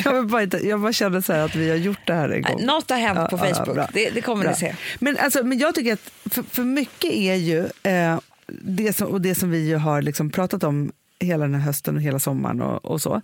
[0.04, 2.42] jag, bara inte, jag bara kände så här att vi har gjort det här en
[2.42, 2.64] gång.
[2.66, 3.88] Något har hänt Ja, på ja, ja, Facebook, bra.
[3.92, 4.50] det, det kommer Bra.
[4.50, 4.74] ni se.
[4.98, 9.20] Men, alltså, men jag tycker att för, för mycket är ju eh, det, som, och
[9.20, 12.84] det som vi har liksom pratat om hela den här hösten och hela sommaren och,
[12.84, 13.22] och så.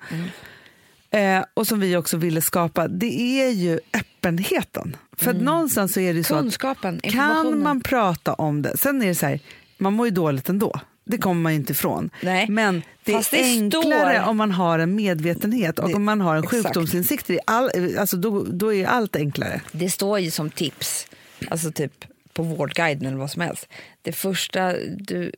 [1.12, 4.96] Eh, och som vi också ville skapa, det är ju öppenheten.
[5.16, 7.62] För att någonstans så är det så att Kunskapen, kan informationen.
[7.62, 9.40] man prata om det, sen är det så här,
[9.78, 10.80] man mår ju dåligt ändå.
[11.04, 12.10] Det kommer man ju inte ifrån.
[12.22, 15.94] Nej, Men det fast är det enklare står- om man har en medvetenhet och Det-
[15.94, 16.62] om man har en exakt.
[16.64, 17.30] sjukdomsinsikt.
[17.30, 19.60] i All, alltså då, då är allt enklare.
[19.72, 21.06] Det står ju som tips,
[21.50, 22.04] alltså typ
[22.34, 23.68] på Vårdguiden eller vad som helst.
[24.02, 25.32] Det första du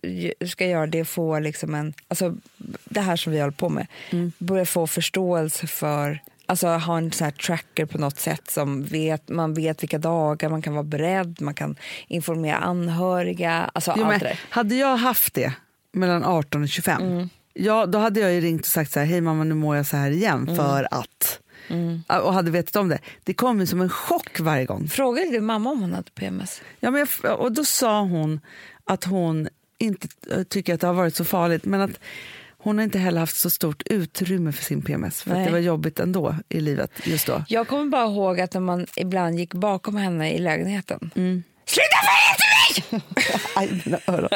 [0.47, 2.37] ska göra det är att få liksom en, alltså
[2.85, 4.33] det här som vi håller på med, Mm.
[4.39, 9.29] börja få förståelse för Alltså ha en så här tracker på något sätt som vet,
[9.29, 11.77] man vet vilka dagar man kan vara beredd, man kan
[12.09, 15.53] informera anhöriga, alltså Jo, allt det hade jag haft det
[15.93, 17.29] mellan 18 och 25, Mm.
[17.55, 19.87] ja, då hade jag ju ringt och sagt så här, hej mamma nu mår jag
[19.87, 20.57] så här igen Mm.
[20.57, 21.41] för att.
[22.09, 22.99] Och hade vetat om det.
[23.25, 24.89] Det kom ju som en chock varje gång.
[24.89, 26.63] Frågade du mamma om hon hade PMS?
[26.81, 28.41] Ja, men jag, och då sa hon
[28.85, 29.49] att hon
[29.79, 32.01] inte eh, tycker att det har varit så farligt men att
[32.59, 36.01] hon har inte heller haft så stort utrymme för sin PMS för det var jobbigt
[36.01, 37.45] ändå i livet just då.
[37.49, 41.11] Jag kommer bara ihåg att när man ibland gick bakom henne i lägenheten.
[41.15, 41.43] Mm.
[41.67, 43.03] Sluta följa efter mig!
[43.55, 44.29] Aj, öron.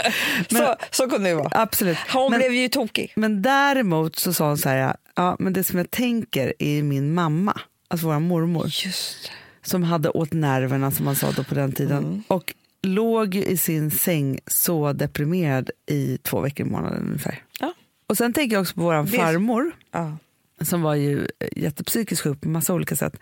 [0.51, 1.49] så, så kunde det vara.
[1.53, 1.99] Absolut.
[2.13, 3.13] Hon men, blev ju tokig.
[3.17, 7.15] men däremot så sa hon så här, ja, men det som jag tänker är min
[7.15, 9.31] mamma, alltså vår mormor, Just
[9.63, 12.05] som hade åt nerverna som man sa då på den tiden.
[12.05, 12.23] Mm.
[12.29, 17.43] Och låg ju i sin säng så deprimerad i två veckor i månaden ungefär.
[17.61, 17.75] Ja.
[18.07, 20.17] Och sen tänker jag också på vår farmor Ja.
[20.61, 23.17] som var ju eh, jättepsykiskt sjuk på massa olika sätt.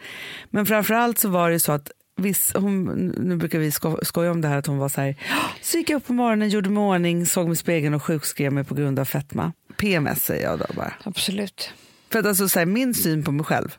[0.50, 2.84] Men framförallt så var det så att viss, hon,
[3.18, 5.16] nu brukar vi sko, skoja om det här att hon var så här,
[5.62, 8.52] så gick jag upp på morgonen, gjorde mig ordning, såg mig i spegeln och sjukskrev
[8.52, 9.52] mig på grund av fetma.
[9.76, 10.92] PMS säger jag då bara.
[11.04, 11.72] Absolut.
[12.10, 13.76] För att alltså så här, min syn på mig själv,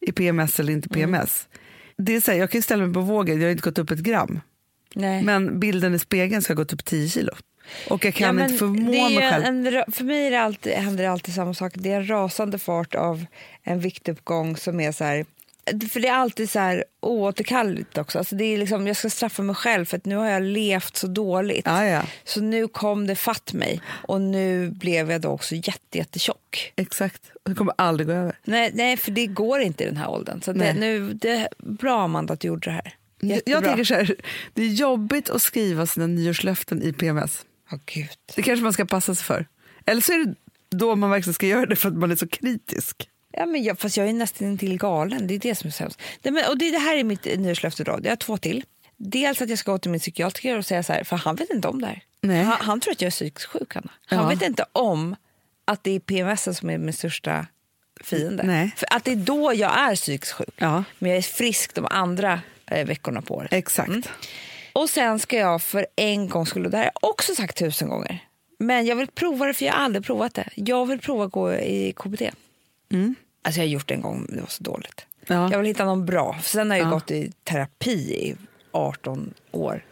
[0.00, 1.48] i PMS eller inte PMS,
[1.98, 3.90] det är så här, jag kan ställa mig på vågen, jag har inte gått upp
[3.90, 4.40] ett gram.
[4.94, 5.22] Nej.
[5.22, 7.32] Men bilden i spegeln ska ha gått upp 10 kilo.
[7.90, 9.44] Och jag kan Ja, inte förmå det är mig själv.
[9.44, 11.72] En, för mig är det alltid, händer det alltid samma sak.
[11.76, 13.26] Det är en rasande fart av
[13.62, 15.26] en viktuppgång som är så här...
[15.90, 18.18] För det är alltid så här oåterkalleligt också.
[18.18, 20.96] Alltså det är liksom, jag ska straffa mig själv för att nu har jag levt
[20.96, 21.66] så dåligt.
[21.66, 22.02] Ja, ja.
[22.24, 26.72] Så nu kom det fatt mig och nu blev jag då också jätte, jättetjock.
[26.76, 27.22] Exakt.
[27.44, 28.38] Det kommer aldrig gå över.
[28.44, 30.42] Nej, nej, för det går inte i den här åldern.
[30.42, 32.94] Så det, nu, det bra Amanda att du gjorde det här.
[33.20, 33.52] Jättebra.
[33.52, 34.14] jag tänker så här,
[34.54, 37.44] det är jobbigt att skriva sina nyårslöften i PMS.
[37.72, 38.08] Åh, Gud.
[38.34, 39.46] Det kanske man ska passa sig för.
[39.86, 40.34] Eller så är det
[40.70, 43.08] då man verkligen ska göra det för att man är så kritisk.
[43.36, 45.26] Ja, men jag, fast jag är nästan till galen.
[45.26, 46.00] Det är det som är sämst.
[46.22, 47.84] Nej, men, och det, det här är mitt nyårslöfte.
[47.86, 48.64] Jag har två till.
[48.96, 51.50] Dels att jag ska gå till min psykiatriker och säga så här, för han vet
[51.50, 52.02] inte om det här.
[52.20, 52.42] Nej.
[52.44, 53.74] Han, han tror att jag är psykiskt sjuk.
[53.74, 53.90] Hanna.
[54.06, 54.28] Han Ja.
[54.28, 55.16] vet inte om
[55.64, 57.46] att det är PMS som är min största
[58.04, 58.42] fiende.
[58.42, 58.70] Nej.
[58.76, 60.54] För att det är då jag är psykiskt sjuk.
[60.56, 60.84] Ja.
[60.98, 63.52] Men jag är frisk de andra eh, veckorna på året.
[63.52, 63.88] Exakt.
[63.88, 64.02] Mm.
[64.72, 67.88] Och sen ska jag för en gång skulle, det här har jag också sagt tusen
[67.88, 68.18] gånger,
[68.58, 70.48] men jag vill prova det för jag har aldrig provat det.
[70.54, 72.22] Jag vill prova att gå i KBT.
[73.46, 75.06] Alltså jag har gjort det en gång, det var så dåligt.
[75.26, 75.50] Ja.
[75.52, 76.38] Jag vill hitta någon bra.
[76.42, 76.90] Sen har jag Ja.
[76.90, 78.36] gått i terapi i
[78.72, 79.84] 18 år.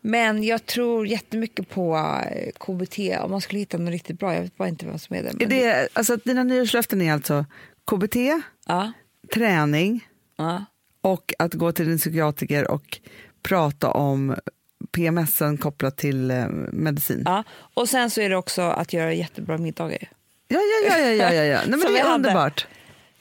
[0.00, 1.96] Men jag tror jättemycket på
[2.30, 4.34] eh, KBT om man skulle hitta något riktigt bra.
[4.34, 5.28] Jag vet bara inte vem som är det.
[5.28, 7.44] Är Men det, alltså, dina nyårslöften är alltså
[7.90, 8.16] KBT,
[8.66, 8.92] Ja,
[9.34, 10.08] träning
[11.00, 12.98] och att gå till din psykiatriker och
[13.42, 14.36] prata om
[14.92, 17.22] PMSen kopplat till eh, medicin.
[17.24, 17.44] ja.
[17.74, 20.08] Och sen så är det också att göra jättebra middagar.
[20.48, 21.60] Ja, ja, ja, ja, ja, ja.
[21.66, 22.66] Nej, men det är underbart.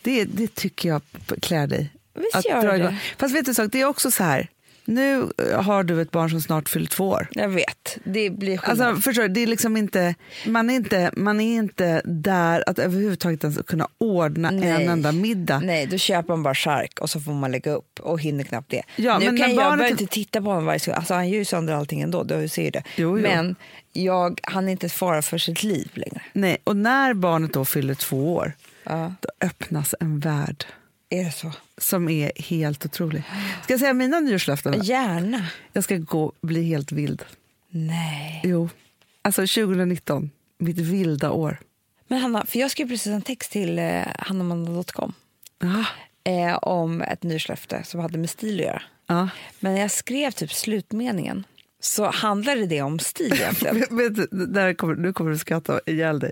[0.02, 1.02] Det, det tycker jag
[1.42, 1.90] klär dig.
[2.14, 2.78] Visst gör det.
[2.78, 2.98] igång.
[3.18, 4.48] Fast vet du sak, det är också så här.
[4.86, 7.28] Nu eh, har du ett barn som snart fyller två år.
[7.32, 8.88] Jag vet, det blir skillnad.
[8.88, 10.16] Alltså, förstår det är liksom inte,
[10.48, 14.70] man, är inte, man är inte där att överhuvudtaget ens kunna ordna Nej.
[14.70, 15.60] en enda middag.
[15.60, 18.70] Nej, då köper man bara chark och så får man lägga upp och hinner knappt
[18.72, 18.84] det.
[18.96, 20.98] Ja, nu men kan jag barnet- inte titta på honom varje sekund.
[20.98, 22.84] Alltså, han gör ju sönder allting ändå, du ser ju det.
[22.96, 23.24] Jo, jo.
[23.24, 23.56] Men
[23.94, 26.22] jag, han är inte fara för sitt liv längre.
[26.34, 28.54] Nej, och när barnet då fyller två år,
[28.84, 30.66] Ja, då öppnas en värld
[31.12, 31.52] är det så?
[31.78, 33.24] som är helt otrolig.
[33.64, 34.84] Ska jag säga mina nyårslöften?
[34.84, 35.48] Gärna.
[35.74, 37.24] Jag ska gå bli helt vild.
[37.70, 38.42] Nej.
[38.44, 38.70] Jo.
[39.22, 41.58] Alltså 2019, mitt vilda år.
[42.08, 45.14] Men Hanna, för jag skrev precis en text till eh, hannamanda.com
[46.24, 48.82] eh, om ett nyårslöfte som hade med stil att göra.
[49.08, 49.30] Ja.
[49.60, 51.44] Men när jag skrev typ slutmeningen
[51.80, 53.84] så handlade det om stil egentligen.
[54.14, 56.32] Du, där kommer, nu kommer du skratta ihjäl dig.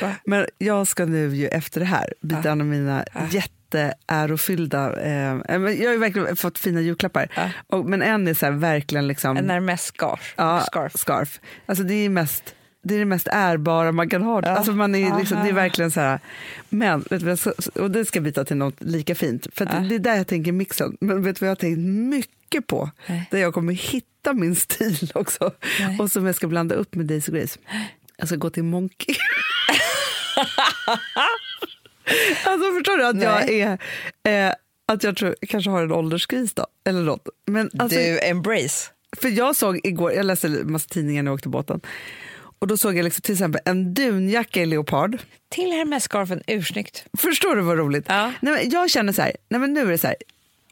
[0.00, 0.14] Va?
[0.24, 3.04] Men jag ska nu ju efter det här byta en av mina
[3.74, 5.00] jätteärofyllda...
[5.00, 7.28] Eh, men jag har ju verkligen fått fina julklappar.
[7.36, 7.50] Ja.
[7.66, 9.36] Och, men en är så verkligen liksom...
[9.36, 10.34] En närmast scarf.
[10.36, 10.92] ja, scarf.
[10.96, 11.40] scarf.
[11.66, 12.54] Alltså det är mest...
[12.82, 14.42] Det är det mest ärbara man kan ha.
[14.42, 16.20] Alltså man är liksom, det är verkligen så här...
[16.68, 17.52] Men, vet du,
[17.82, 19.46] och det ska byta till något lika fint.
[19.54, 19.78] För Ja.
[19.88, 20.96] det är där jag tänker mixen.
[21.00, 22.90] Men vet du vad jag har tänkt mycket på?
[23.06, 23.28] Nej.
[23.30, 25.52] Där jag kommer hitta min stil också.
[25.80, 25.98] Nej.
[26.00, 27.58] Och som jag ska blanda upp med Daisy Grace.
[28.16, 29.14] Jag ska gå till Monkey.
[32.44, 33.78] alltså förstår du att jag Nej.
[34.24, 34.48] är...
[34.48, 34.54] Eh,
[34.92, 37.28] att jag tror, kanske har en ålderskris då, eller något.
[37.46, 38.90] Men alltså, Du, embrace.
[39.16, 41.80] för jag såg igår, jag läste en massa tidningar när jag åkte båten.
[42.58, 45.18] Och då såg jag liksom till exempel en dunjacka i leopard.
[45.48, 47.04] Till Hermes-scarfen, ursnyggt.
[47.18, 48.04] Förstår du vad roligt?
[48.08, 48.32] Ja.
[48.40, 50.16] Nej, men jag känner så här, nej men nu är det så här,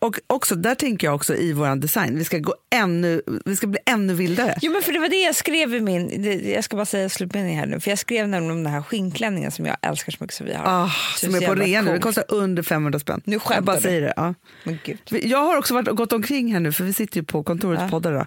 [0.00, 3.66] Och också, där tänker jag också i vår design, vi ska, gå ännu, vi ska
[3.66, 4.54] bli ännu vildare.
[4.62, 6.22] Jo, men för det var det jag skrev i min...
[6.22, 7.80] det- Jag ska bara säga slutmeningen här nu.
[7.80, 10.54] För jag skrev nämligen om den här skinnklänningen som jag älskar så mycket som vi
[10.54, 10.88] har.
[11.16, 12.02] Så som är på rea nu, coolt.
[12.02, 13.20] kostar under 500 spänn.
[13.24, 13.82] Nu jag skämtar bara du.
[13.82, 14.12] säger det.
[14.16, 14.34] Ja.
[14.64, 14.98] Men gud.
[15.10, 17.90] Jag har också varit gått omkring här nu, för vi sitter ju på kontoret och
[17.90, 18.26] poddar.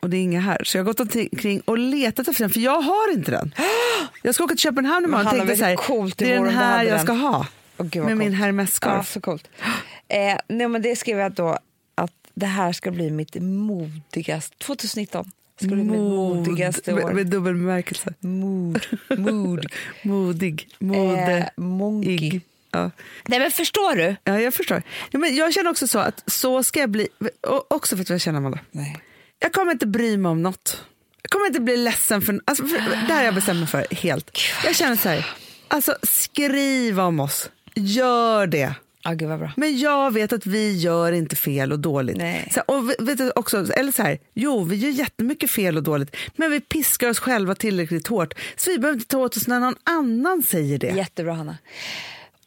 [0.00, 0.64] Och det är inga här.
[0.64, 3.54] Så jag har gått omkring och letat efter den, för jag har inte den.
[4.22, 5.76] Jag ska åka till Köpenhamn imorgon och tänkte så här,
[6.16, 7.04] det är den här jag den.
[7.04, 7.46] ska ha.
[7.78, 8.38] Åh, gud, med min coolt.
[8.40, 9.48] hermes Ja, så coolt.
[10.08, 11.58] Eh, nej, men det skrev jag då
[11.94, 14.56] att det här ska bli mitt modigaste...
[14.58, 17.12] 2019 ska bli mitt modigaste med, år.
[17.12, 18.14] med dubbel bemärkelse.
[18.20, 18.86] Mood.
[19.18, 19.66] Mood.
[20.02, 22.40] Modig, mode, Eh, monkey.
[22.70, 22.90] Ja.
[23.26, 24.16] Nej, men förstår du?
[24.24, 24.82] ja, jag förstår.
[25.10, 27.08] Ja, men jag känner också så att så ska jag bli,
[27.40, 28.58] och också för att jag känner Amanda.
[28.70, 28.96] Nej.
[29.38, 30.84] Jag kommer inte bry mig om något.
[31.22, 33.94] Jag kommer inte bli ledsen för, alltså för det här har jag bestämt mig för
[33.94, 34.38] helt.
[34.64, 35.26] Jag känner så här,
[35.68, 38.74] alltså skriv om oss, gör det.
[39.02, 39.52] Ja, gud vad bra.
[39.56, 42.16] Men jag vet att vi gör inte fel och dåligt.
[42.16, 42.50] Nej.
[42.54, 46.16] Så, och vet- du också, eller så här, jo, vi gör jättemycket fel och dåligt,
[46.36, 48.34] men vi piskar oss själva tillräckligt hårt.
[48.56, 50.90] Så vi behöver inte ta åt oss när någon annan säger det.
[50.90, 51.58] Jättebra, Hanna.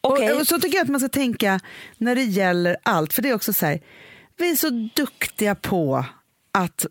[0.00, 0.32] Och- Okej.
[0.32, 1.60] Och, så tycker jag att man ska tänka
[1.98, 3.12] när det gäller allt.
[3.12, 3.80] För det är också så här,
[4.36, 6.04] vi är så duktiga på
[6.52, 6.86] att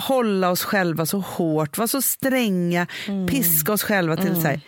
[0.00, 3.26] hålla oss själva så hårt, vara så stränga, Mm.
[3.28, 4.60] piska oss själva till så här.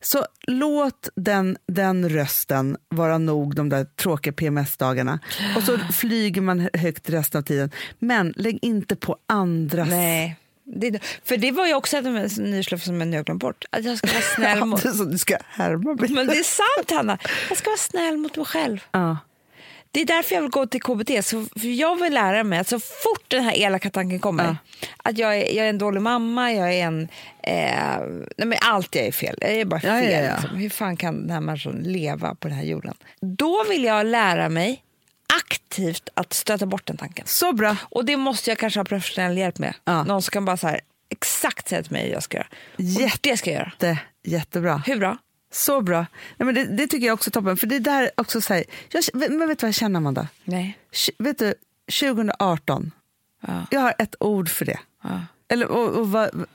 [0.00, 5.18] Så låt den, den rösten vara nog de där tråkiga PMS-dagarna.
[5.56, 7.70] Och så flyger man högt resten av tiden.
[7.98, 9.88] Men lägg inte på andras.
[9.88, 10.36] Nej.
[10.76, 13.64] Det, för det var ju också ett nyslöf som jag glömt bort.
[13.70, 14.82] Att jag ska vara snäll mot...
[15.10, 16.10] Du ska härma mig.
[16.10, 17.18] Men det är sant, Hanna.
[17.48, 18.84] Jag ska vara snäll mot mig själv.
[18.90, 19.16] Ja.
[19.98, 21.24] Det är därför jag vill gå till KBT.
[21.24, 24.56] Så, för jag vill lära mig att så fort den här elaka tanken kommer, Ja.
[24.96, 27.08] att jag är, jag är en dålig mamma, jag är en...
[27.42, 27.98] Eh,
[28.36, 29.36] nej men allt jag är fel.
[29.40, 30.12] Jag är bara fel.
[30.12, 30.32] ja, ja.
[30.40, 30.56] Liksom.
[30.58, 32.94] Hur fan kan den här människan leva på den här jorden?
[33.20, 34.82] Då vill jag lära mig
[35.42, 37.26] aktivt att stöta bort den tanken.
[37.26, 37.76] Så bra.
[37.82, 39.74] Och det måste jag kanske ha professionell hjälp med.
[40.06, 40.80] Någon som kan bara så här,
[41.10, 42.46] exakt säga till mig hur jag ska göra.
[42.76, 43.72] Jätte- det ska jag göra.
[43.80, 44.82] Jätte, jättebra.
[44.86, 45.18] Hur bra?
[45.50, 46.06] Så bra.
[46.36, 47.56] Nej, men det, det tycker jag också är toppen.
[47.56, 50.28] För det där också så här, jag, men vet du vad jag känner Amanda?
[50.44, 50.78] Nej.
[51.18, 51.54] Vet du,
[52.00, 52.90] 2018,
[53.46, 53.66] Ja.
[53.70, 54.78] jag har ett ord för det.
[55.02, 55.20] Ja.
[55.48, 56.46] Eller, och, och, vad-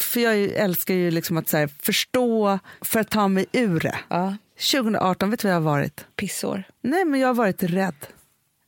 [0.00, 3.98] för jag älskar ju liksom att så här, förstå för att ta mig ur det.
[4.08, 4.36] Ja.
[4.72, 6.04] 2018, vet du vad jag har varit?
[6.16, 6.62] Pissår.
[6.82, 7.94] Nej, men jag har varit rädd.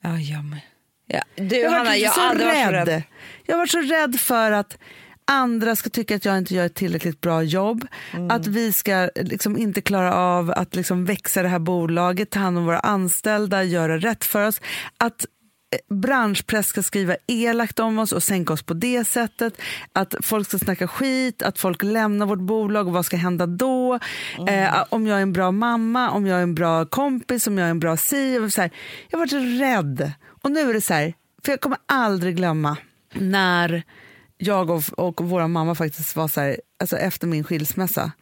[0.03, 0.61] Ja, jag med.
[1.07, 1.23] Ja.
[1.35, 2.89] Du, Jag har Hanna, varit jag så rädd.
[2.89, 3.03] rädd.
[3.47, 4.79] Jag har varit så rädd för att
[5.25, 7.87] andra ska tycka att jag inte gör ett tillräckligt bra jobb.
[8.13, 8.31] Mm.
[8.31, 12.59] Att vi ska liksom inte klara av att liksom växa det här bolaget, ta hand
[12.59, 14.61] om våra anställda, göra rätt för oss.
[14.97, 15.27] Att
[15.75, 19.55] eh, branschpress ska skriva elakt om oss och sänka oss på det sättet.
[19.93, 23.99] Att folk ska snacka skit, att folk lämnar vårt bolag och vad ska hända då?
[24.49, 27.67] Eh, om jag är en bra mamma, om jag är en bra kompis, om jag
[27.67, 28.39] är en bra si.
[28.39, 28.71] och Så här.
[29.09, 30.13] Jag har varit rädd.
[30.43, 31.15] Och nu är det så här,
[31.45, 32.77] för jag kommer aldrig glömma
[33.15, 33.85] när
[34.43, 38.13] jag och, och vår mamma faktiskt var så här, alltså efter min skilsmässa.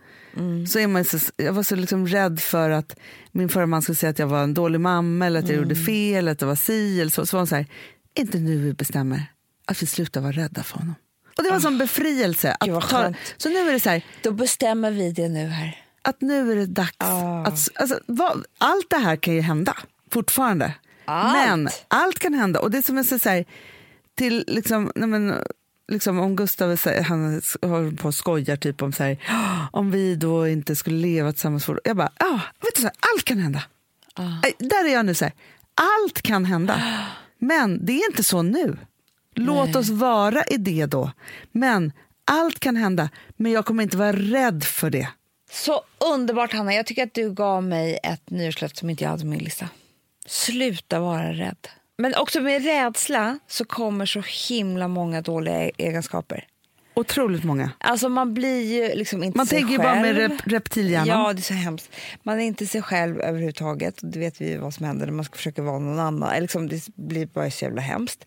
[0.69, 2.97] Så är man så, jag var så liksom rädd för att
[3.33, 5.77] min förra man skulle säga att jag var en dålig mamma eller att jag gjorde
[5.77, 7.27] fel eller att jag var si eller så.
[7.27, 7.67] Så var hon så här,
[8.15, 9.27] inte nu vi bestämmer
[9.67, 10.95] att vi slutar vara rädda för honom.
[11.37, 12.57] Och det var en sån befrielse.
[12.61, 15.85] Att ta, så nu är det så här, Då bestämmer vi det nu här.
[16.03, 16.97] att nu är det dags.
[16.99, 17.43] Ah.
[17.43, 19.77] Att, alltså, vad, allt det här kan ju hända
[20.11, 20.75] fortfarande.
[21.05, 21.35] Allt.
[21.35, 22.61] Men allt kan hända.
[22.61, 23.45] Och det som säger så här,
[24.15, 25.35] till liksom, nej men,
[25.91, 29.19] liksom om Gustav här, han håller på och skojar typ om så här,
[29.73, 31.65] om vi då inte skulle leva tillsammans.
[31.65, 33.63] För, jag bara, ja, vet du så här, allt kan hända.
[34.15, 35.35] Aj, Där är jag nu så här,
[35.75, 37.07] allt kan hända.
[37.39, 38.79] Men det är inte så nu.
[39.35, 41.13] Låt oss vara i det då.
[41.53, 41.93] Men
[42.25, 45.09] allt kan hända, men jag kommer inte vara rädd för det.
[45.53, 45.83] Så
[46.15, 46.75] underbart, Hanna.
[46.75, 49.69] Jag tycker att du gav mig ett nyårslöfte som inte jag hade på min lista.
[50.27, 51.69] Sluta vara rädd.
[52.01, 56.47] Men också med rädsla så kommer så himla många dåliga egenskaper.
[56.95, 57.71] Otroligt många.
[57.79, 59.91] Alltså man blir ju liksom inte Man sig tänker ju själv.
[59.91, 61.09] bara med rep reptilhjärnan.
[61.09, 61.91] Ja, det är så hemskt.
[62.23, 64.03] Man är inte sig själv överhuvudtaget.
[64.03, 66.41] Och Det vet vi ju vad som händer när man ska försöka vara någon annan.
[66.41, 68.25] Liksom, det blir bara så jävla hemskt.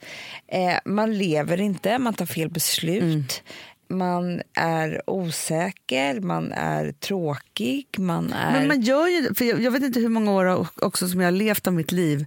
[0.48, 3.44] Eh, man lever inte, man tar fel beslut.
[3.94, 8.52] Man är osäker, man är tråkig, man är...
[8.52, 11.28] Men man gör ju, för jag, jag vet inte hur många år också som jag
[11.28, 12.26] har levt av mitt liv.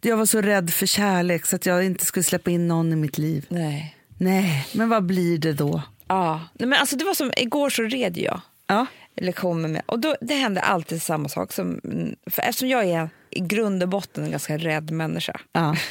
[0.00, 2.96] Jag var så rädd för kärlek så att jag inte skulle släppa in någon i
[2.96, 3.46] mitt liv.
[3.48, 3.96] Nej.
[4.18, 5.82] Nej, men vad blir det då?
[6.08, 6.40] Ja.
[6.54, 8.86] Nej, men alltså det var som, igår så red jag Ja,
[9.16, 9.82] lektion med mig.
[9.86, 11.52] Och då, det hände alltid samma sak.
[11.52, 11.80] Som,
[12.26, 15.40] för eftersom jag är i grund och botten en ganska rädd människa.
[15.52, 15.76] ja.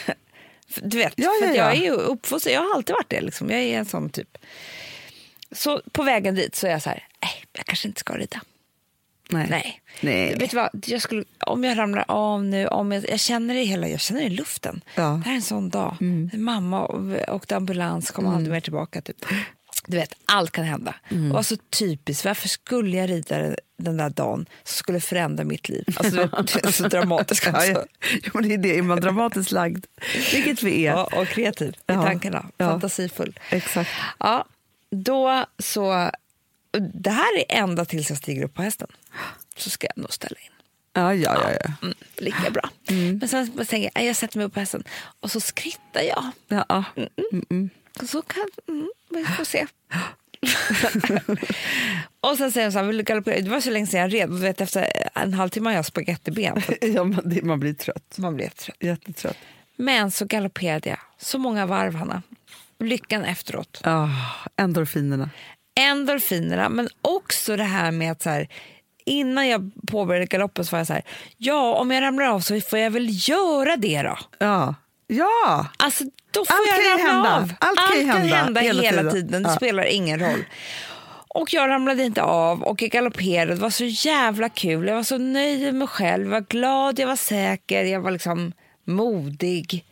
[0.69, 1.79] För- Du vet, Ja, för ja, att jag ja.
[1.79, 3.21] är ju uppfostrad, jag har alltid varit det.
[3.21, 3.49] Liksom.
[3.49, 4.37] Jag är en sån typ.
[5.53, 8.41] Så på vägen dit så är jag så här, nej, jag kanske inte ska rida.
[9.29, 9.47] Nej.
[9.49, 9.81] Nej.
[10.01, 10.35] Nej.
[10.39, 10.69] Vet du vad?
[10.87, 14.21] Jag skulle, om jag ramlar av nu, om jag, jag känner det hela, jag känner
[14.21, 14.81] det i luften.
[14.95, 15.03] Ja.
[15.03, 15.19] Mm.
[15.19, 15.97] Det här är en sån dag.
[16.33, 19.01] Mamma och- åkte ambulans, kom aldrig mer tillbaka.
[19.01, 19.25] Typ.
[19.87, 20.95] Du vet, allt kan hända.
[21.11, 21.29] Mm.
[21.29, 22.25] Var så typiskt.
[22.25, 25.85] Varför skulle jag rida den där dagen som skulle förändra mitt liv?
[25.95, 26.15] Alltså,
[26.61, 27.45] det är så dramatiskt.
[27.47, 27.71] Ja, Alltså.
[27.71, 27.85] ja.
[28.33, 29.85] Jo, det är det, är man dramatiskt lagd,
[30.33, 30.91] vilket vi är.
[30.91, 32.45] Ja, och kreativ i tankarna.
[32.57, 32.69] Ja.
[32.69, 33.39] Fantasifull.
[33.49, 33.89] Exakt.
[34.19, 34.45] Ja,
[34.93, 36.11] då så...
[36.93, 38.87] Det här är ända tills jag stiger upp på hästen.
[39.57, 40.51] Så ska jag nog ställa in.
[40.93, 41.51] Ja, ja, ja.
[41.63, 41.71] ja.
[41.81, 42.69] Mm, lika bra.
[43.19, 44.83] Men sen så tänker jag, "Nej, jag sätter mig upp på hästen
[45.19, 46.23] och så skrittar jag.
[46.47, 46.83] ja, ja.
[47.49, 47.69] Mm,
[48.01, 49.67] Och så kan, mm, vi får se.
[52.19, 53.39] och sen säger de så här, vill du galoppera?
[53.41, 54.29] Det var så länge sedan jag red.
[54.29, 56.61] Vet, efter en halvtimme har jag spagettiben.
[56.81, 58.17] ja man, det, man blir trött.
[58.17, 58.77] Man blir trött.
[58.79, 59.37] Jättetrött.
[59.75, 62.21] Men så galopperade jag så många varv, Hanna.
[62.85, 63.81] Lyckan efteråt.
[63.83, 64.07] Ah,
[64.57, 65.29] endorfinerna.
[65.79, 68.47] endorfinerna, men också det här med att så här,
[69.05, 71.03] innan jag påbörjade galoppen så var jag så här,
[71.37, 74.17] ja om jag ramlar av så får jag väl göra det då.
[74.39, 74.75] Ja.
[75.07, 75.67] Ja!
[75.77, 77.35] Alltså då får Allt jag ramla hända.
[77.37, 77.53] av.
[77.59, 77.79] Allt
[78.11, 79.43] kan ju hända hela, tiden, tiden.
[79.43, 79.55] det Ja.
[79.55, 80.45] spelar ingen roll.
[81.27, 84.87] Och jag ramlade inte av och jag galopperade, det var så jävla kul.
[84.87, 88.11] Jag var så nöjd med mig själv, jag var glad, jag var säker, jag var
[88.11, 88.51] liksom
[88.87, 89.85] modig.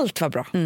[0.00, 0.46] Allt var bra.
[0.52, 0.58] Ja,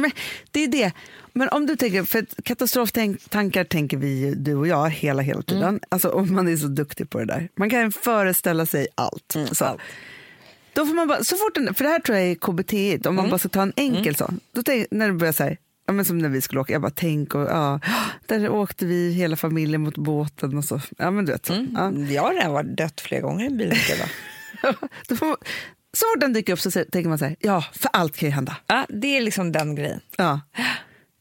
[0.00, 0.10] men
[0.50, 0.92] det är det.
[1.32, 5.62] Men om du tänker, för katastroftankar tänker vi du och jag hela, hela tiden.
[5.62, 5.80] Mm.
[5.88, 7.48] Alltså, och man är så duktig på det där.
[7.54, 9.36] Man kan föreställa sig allt.
[9.52, 9.64] så.
[9.64, 9.80] allt.
[10.74, 13.14] Då får man bara, så fort en, för det här tror jag är KBT, om
[13.14, 14.40] man bara ska ta en enkel sån.
[14.52, 16.92] Då tänk, när du börjar säga, ja, men som när vi skulle åka, jag bara
[16.94, 17.80] tänk och ja,
[18.26, 20.80] där åkte vi hela familjen mot båten och så.
[20.98, 21.66] Ja men du vet så.
[21.74, 21.92] Ja.
[21.92, 23.72] Jag har redan varit dött flera gånger i en bil.
[25.08, 25.36] Då får man,
[25.96, 28.34] så fort den dyker upp så tänker man så här, ja för allt kan ju
[28.34, 28.56] hända.
[28.66, 30.00] ja, det är liksom den grejen.
[30.16, 30.40] Ja.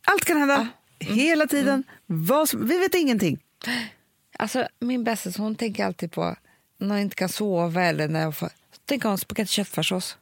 [0.07, 0.67] Allt kan hända,
[0.99, 1.83] hela tiden.
[2.05, 3.39] Vad som, vi vet ingenting.
[4.39, 6.35] Alltså, min bästis hon tänker alltid på
[6.77, 8.49] när hon inte kan sova eller när jag får...
[8.85, 10.17] Tänker hon spagetti köttfärssås.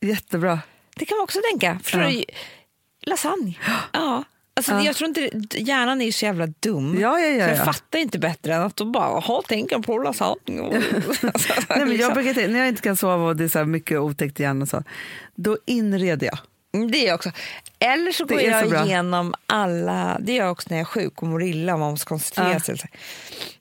[0.00, 0.60] Jättebra.
[0.96, 1.78] Det kan man också tänka.
[1.82, 2.08] Förstår Ja.
[2.10, 2.24] du?
[3.00, 3.54] Lasagne.
[3.92, 4.24] Ja.
[4.56, 4.82] Alltså, Ja.
[4.82, 5.30] Jag tror inte,
[5.60, 6.98] hjärnan är ju så jävla dum.
[7.00, 7.64] Ja, ja, ja, Så jag ja.
[7.64, 9.92] fattar inte bättre än att de bara, jaha, tänker på.
[9.94, 10.58] Och, alltså, Nej,
[11.68, 12.14] men jag liksom.
[12.14, 14.82] brukar, när jag inte kan sova och det är så mycket otäckt i hjärnan, så,
[15.34, 16.38] då inreder jag.
[16.74, 17.30] Mm, Det är jag också.
[17.78, 18.84] Eller så går så jag bra.
[18.84, 21.90] igenom alla, det gör jag också när jag är sjuk och mår illa och man
[21.90, 22.60] måste koncentrera Ja.
[22.60, 22.76] sig.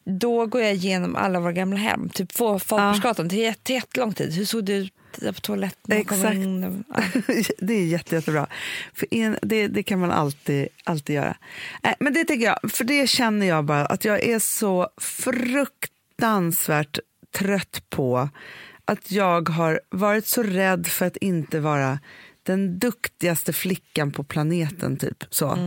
[0.03, 4.33] Då går jag igenom alla våra gamla hem, typ Folkparksgatan, det är jätte, jättelång tid.
[4.33, 5.97] Hur såg det ut på toaletten?
[5.97, 6.35] Exakt.
[6.35, 6.83] in?
[6.89, 7.03] Ja.
[7.57, 8.47] det är jätte, jättebra.
[8.93, 11.37] För in, det, det kan man alltid, alltid göra.
[11.83, 16.99] Nej, men det tycker jag, för det känner jag bara att jag är så fruktansvärt
[17.31, 18.29] trött på
[18.85, 21.99] att jag har varit så rädd för att inte vara
[22.43, 24.97] den duktigaste flickan på planeten.
[24.97, 25.57] typ så.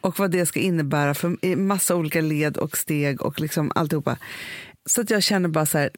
[0.00, 4.16] Och vad det ska innebära för massa olika led och steg och liksom alltihopa.
[4.86, 5.90] Så att jag känner bara så här,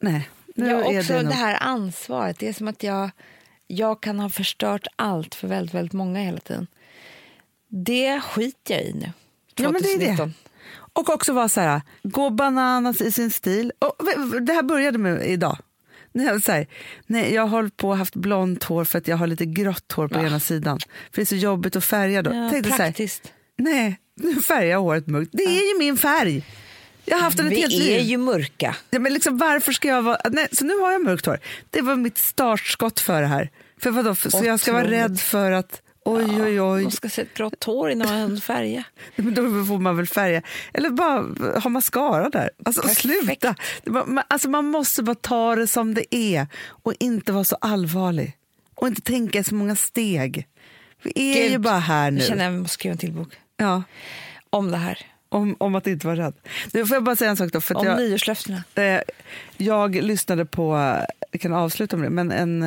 [0.00, 0.28] nej.
[0.54, 2.38] Nu Ja, är också det det, här ansvaret.
[2.38, 3.10] Det är som att jag,
[3.66, 6.66] jag kan ha förstört allt för väldigt, väldigt många hela tiden.
[7.68, 9.12] Det skiter jag i nu.
[9.56, 10.16] Ja, men det är det.
[10.16, 10.34] 2019.
[10.92, 13.72] Och också vara så här, gå bananas i sin stil.
[13.78, 15.58] Och det här började med idag.
[16.12, 16.66] Jag, så här,
[17.06, 19.92] nej, jag har hållit på och haft blont hår för att jag har lite grått
[19.92, 20.78] hår på ena sidan.
[20.80, 22.34] För det är så jobbigt att färga då.
[22.34, 23.32] Ja, Tänkte så här, praktiskt.
[23.56, 25.30] nej, nu färgar jag håret mörkt.
[25.32, 26.44] Det är ju min färg.
[27.04, 28.00] Jag har haft den ett Vi helt är liv.
[28.00, 28.76] ju mörka.
[28.90, 30.18] Ja, men liksom, varför ska jag vara...
[30.30, 31.38] Nej, så nu har jag mörkt hår.
[31.70, 33.50] Det var mitt startskott för det här.
[33.80, 34.14] För vadå?
[34.14, 35.80] Så jag ska vara rädd för att...
[36.06, 36.82] Oj, oj, oj.
[36.82, 38.84] Man ska se ett grått hår innan man färga.
[39.16, 40.42] Men då får man väl färga.
[40.72, 42.50] Eller bara ha mascara där.
[42.64, 43.00] Alltså Perfekt.
[43.00, 43.54] sluta.
[44.28, 48.32] Alltså, man måste bara ta det som det är och inte vara så allvarlig.
[48.74, 50.48] Och inte tänka så många steg.
[51.02, 52.18] Vi är Gud, ju bara här nu.
[52.18, 53.82] Jag känner att jag måste skriva en till bok Ja,
[54.50, 54.98] om det här.
[55.34, 56.34] Om, om att inte vara rädd.
[56.72, 57.60] Nu får jag bara säga en sak då.
[57.60, 58.62] För Om jag, nyårslöftena.
[58.74, 59.00] eh,
[59.56, 60.96] jag lyssnade på,
[61.30, 62.62] jag kan avsluta med det, men en,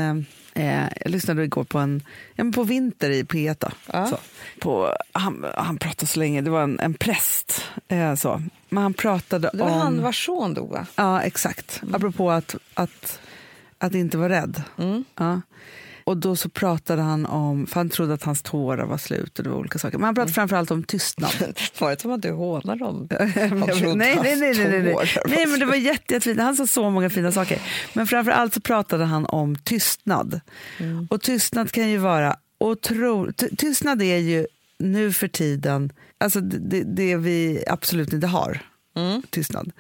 [0.54, 2.02] eh, jag lyssnade igår på en,
[2.36, 3.56] ja, på Vinter i P1.
[3.60, 3.68] då.
[3.94, 4.08] Ja.
[4.08, 4.18] Så,
[4.60, 7.66] på, han, han pratade så länge, det var en, en präst.
[7.88, 8.42] Eh, så.
[8.70, 9.80] Men han pratade Det var om...
[9.80, 10.86] han vars son dog, va?
[10.96, 11.82] Ja, exakt.
[11.94, 13.20] Apropå att, att,
[13.78, 14.62] att inte vara rädd.
[14.78, 15.04] Mm.
[15.16, 15.42] Ja.
[16.08, 19.44] Och då så pratade han om, för han trodde att hans tårar var slut och
[19.44, 19.98] det var olika saker.
[19.98, 20.16] Men han Mm.
[20.16, 21.32] pratade framförallt om tystnad.
[21.80, 23.08] Var det som att du hånade dem?
[23.20, 24.96] nej, nej, nej, nej, nej, nej.
[25.26, 26.40] nej, men det var jätte, jättefint.
[26.40, 27.62] Han sa så många fina saker.
[27.94, 30.40] Men framför allt så pratade han om tystnad.
[30.78, 31.08] Mm.
[31.12, 33.32] Och tystnad kan ju vara otro...
[33.32, 34.48] ty- Tystnad är ju
[34.80, 38.60] nu för tiden alltså det, det, det vi absolut inte har.
[38.96, 39.22] Mm.
[39.30, 39.72] Tystnad.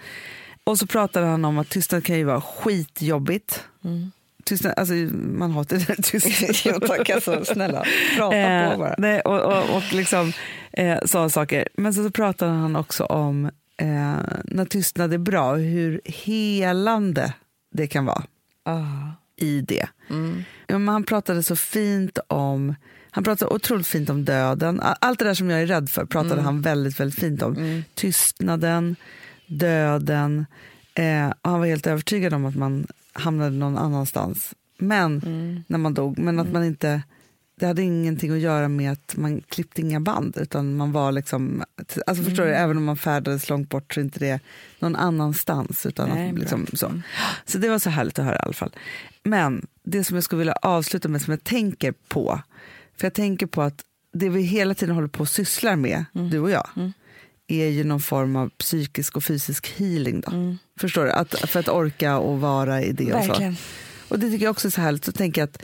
[0.64, 3.64] Och så pratade han om att tystnad kan ju vara skitjobbigt.
[3.86, 4.12] Mm.
[4.48, 6.56] Tystnad, alltså man hatar tystnad.
[6.82, 7.84] Jo, tack, alltså, snälla.
[8.18, 8.96] Prata Eh, på bara.
[8.98, 10.34] nej, och, och, och liksom
[10.74, 11.68] eh, sådana saker.
[11.78, 13.46] Men så, så pratade han också om
[13.78, 17.34] eh, när tystnad är bra, hur helande
[17.74, 18.24] det kan vara
[18.66, 18.84] Ah.
[19.36, 19.88] i det.
[20.68, 22.76] Ja, men han pratade så fint om
[23.12, 24.82] han pratade otroligt fint om döden.
[24.84, 27.84] Allt det där som jag är rädd för pratade han väldigt, väldigt fint om.
[27.96, 28.96] Tystnaden,
[29.48, 30.46] döden.
[30.96, 32.88] Eh, och han var helt övertygad om att man
[33.18, 34.54] hamnade någon annanstans.
[34.78, 35.22] Men
[35.68, 36.20] när man dog.
[36.20, 37.04] Men att man inte...
[37.60, 40.38] Det hade ingenting att göra med att man klippte inga band.
[40.38, 41.64] Utan man var liksom...
[42.08, 44.40] Alltså förstår du, även om man färdades långt bort så inte det
[44.80, 45.86] någon annanstans.
[45.86, 47.02] Utan Nej, att, liksom, så.
[47.46, 48.76] så det var så härligt att höra i alla fall.
[49.24, 52.42] Men det som jag skulle vilja avsluta med, som jag tänker på.
[52.98, 56.40] För jag tänker på att det vi hela tiden håller på och sysslar med, du
[56.40, 56.68] och jag,
[57.48, 60.22] är ju någon form av psykisk och fysisk healing.
[60.22, 60.56] Då.
[60.78, 61.12] Förstår du?
[61.12, 63.14] Att, för att orka och vara i det.
[63.14, 63.54] Och, så.
[64.08, 65.06] Och det tycker jag också är så härligt.
[65.06, 65.64] Så tänker att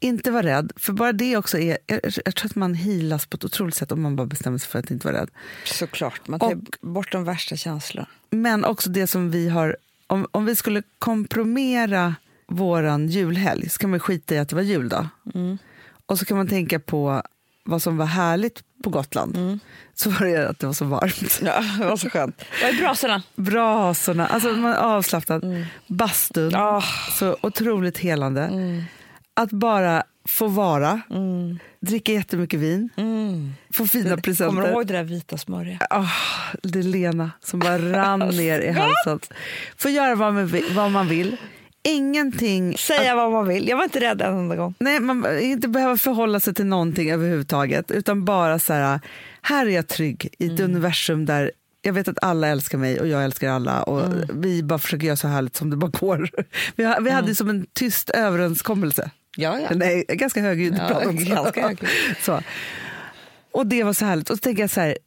[0.00, 3.34] inte vara rädd, för bara det också är, jag, jag tror att man healas på
[3.34, 5.30] ett otroligt sätt om man bara bestämmer sig för att inte vara rädd.
[5.64, 8.08] Såklart, man tar bort de värsta känslorna.
[8.30, 12.14] Men också det som vi har, om, om vi skulle kompromera
[12.46, 15.08] våran julhelg så kan man skita i att det var juldag.
[16.06, 17.22] Och så kan man tänka på
[17.64, 19.60] vad som var härligt på Gotland.
[19.94, 21.40] Så var det att det var så varmt.
[21.44, 22.44] Ja, det var så skönt.
[22.62, 23.22] Vad är brasorna?
[23.36, 25.66] Brasorna, alltså man är avslappnad.
[25.86, 26.82] Bastun, Ah.
[27.18, 28.50] så otroligt helande.
[29.34, 31.00] Att bara få vara,
[31.80, 32.88] dricka jättemycket vin,
[33.72, 34.46] få fina presenter.
[34.56, 35.78] Kommer du ihåg det där vita smöriga?
[35.90, 36.06] Ah,
[36.62, 39.20] det är Lena som bara rann ner i halsen.
[39.76, 40.64] Få göra vad man vill.
[40.74, 41.36] Vad man vill.
[41.88, 42.78] Ingenting...
[42.78, 43.68] Säga vad man vill.
[43.68, 44.74] Jag var inte rädd en enda gång.
[44.78, 47.90] Nej, man inte behöva förhålla sig till någonting överhuvudtaget.
[47.90, 49.00] Utan bara så här,
[49.42, 51.50] här är jag trygg i ett universum där
[51.82, 53.82] jag vet att alla älskar mig och jag älskar alla.
[53.82, 56.30] Och Vi bara försöker göra så härligt som det bara går.
[56.76, 59.10] Vi, vi hade som en tyst överenskommelse.
[59.36, 59.68] Ja, ja.
[59.74, 61.90] Nej, ganska högljudd Ja, prat ganska högljudd.
[62.22, 62.40] så.
[63.52, 64.30] Och det var så härligt.
[64.30, 64.98] Och så tänker jag så här,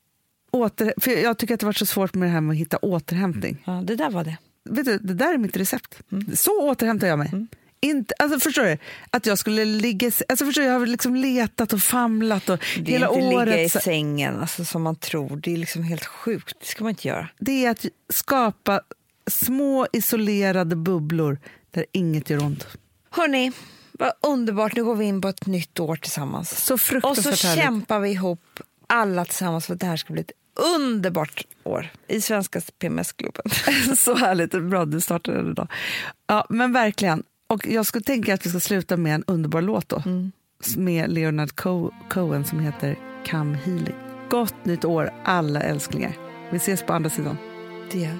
[0.51, 2.77] åter, för jag tycker att det var så svårt med det här med att hitta
[2.77, 3.63] återhämtning.
[3.65, 4.37] ja, det där var det.
[4.69, 5.99] Vet du, det där är mitt recept.
[6.35, 7.31] Så återhämtar jag mig.
[7.79, 8.77] Inte, alltså förstår du?
[9.11, 10.11] Att jag skulle ligga...
[10.29, 13.47] Alltså förstår du, jag har liksom letat och famlat och Det är hela inte året.
[13.47, 15.37] ligga i så- sängen alltså, som man tror.
[15.37, 16.57] Det är liksom helt sjukt.
[16.59, 17.29] Det ska man inte göra.
[17.39, 18.81] det är att skapa
[19.31, 21.39] små isolerade bubblor
[21.71, 22.67] där inget gör ont.
[23.09, 23.51] Hörni,
[23.91, 24.75] vad underbart.
[24.75, 26.49] Nu går vi in på ett nytt år tillsammans.
[26.65, 27.63] Så Och så fruktansvärt härligt.
[27.63, 30.31] kämpar vi ihop alla tillsammans för att det här ska bli ett
[30.75, 33.43] underbart år i Svenska PMS-klubben.
[33.97, 34.51] så härligt.
[34.51, 35.67] Bra, du startade det idag.
[36.27, 37.23] Ja, men verkligen.
[37.49, 40.03] Och jag skulle tänka att vi ska sluta med en underbar låt då.
[40.77, 42.95] Med Leonard Co- Cohen som heter
[43.29, 43.95] Come Healing.
[44.29, 46.17] Gott nytt år alla älsklingar.
[46.51, 47.37] Vi ses på andra sidan.
[47.91, 48.19] Det gör vi.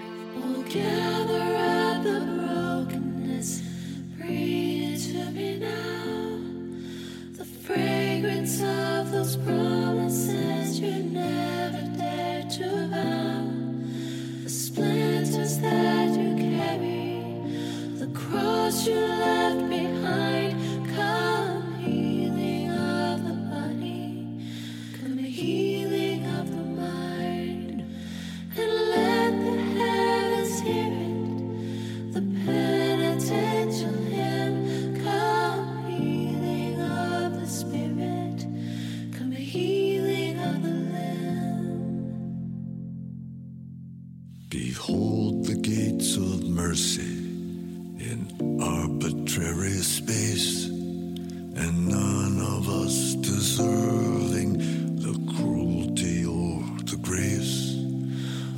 [7.66, 9.87] Fragrance of those promises
[15.62, 17.24] that you carry,
[18.00, 19.97] the cross you left behind.
[51.88, 54.54] None of us deserving
[54.98, 57.76] the cruelty or the grace.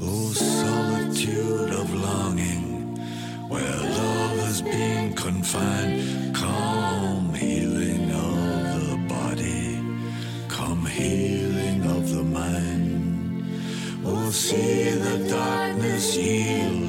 [0.01, 2.95] Oh, solitude of longing,
[3.49, 9.80] where love has been confined, come healing of the body,
[10.47, 13.45] come healing of the mind.
[14.05, 16.88] Oh, see the darkness yielding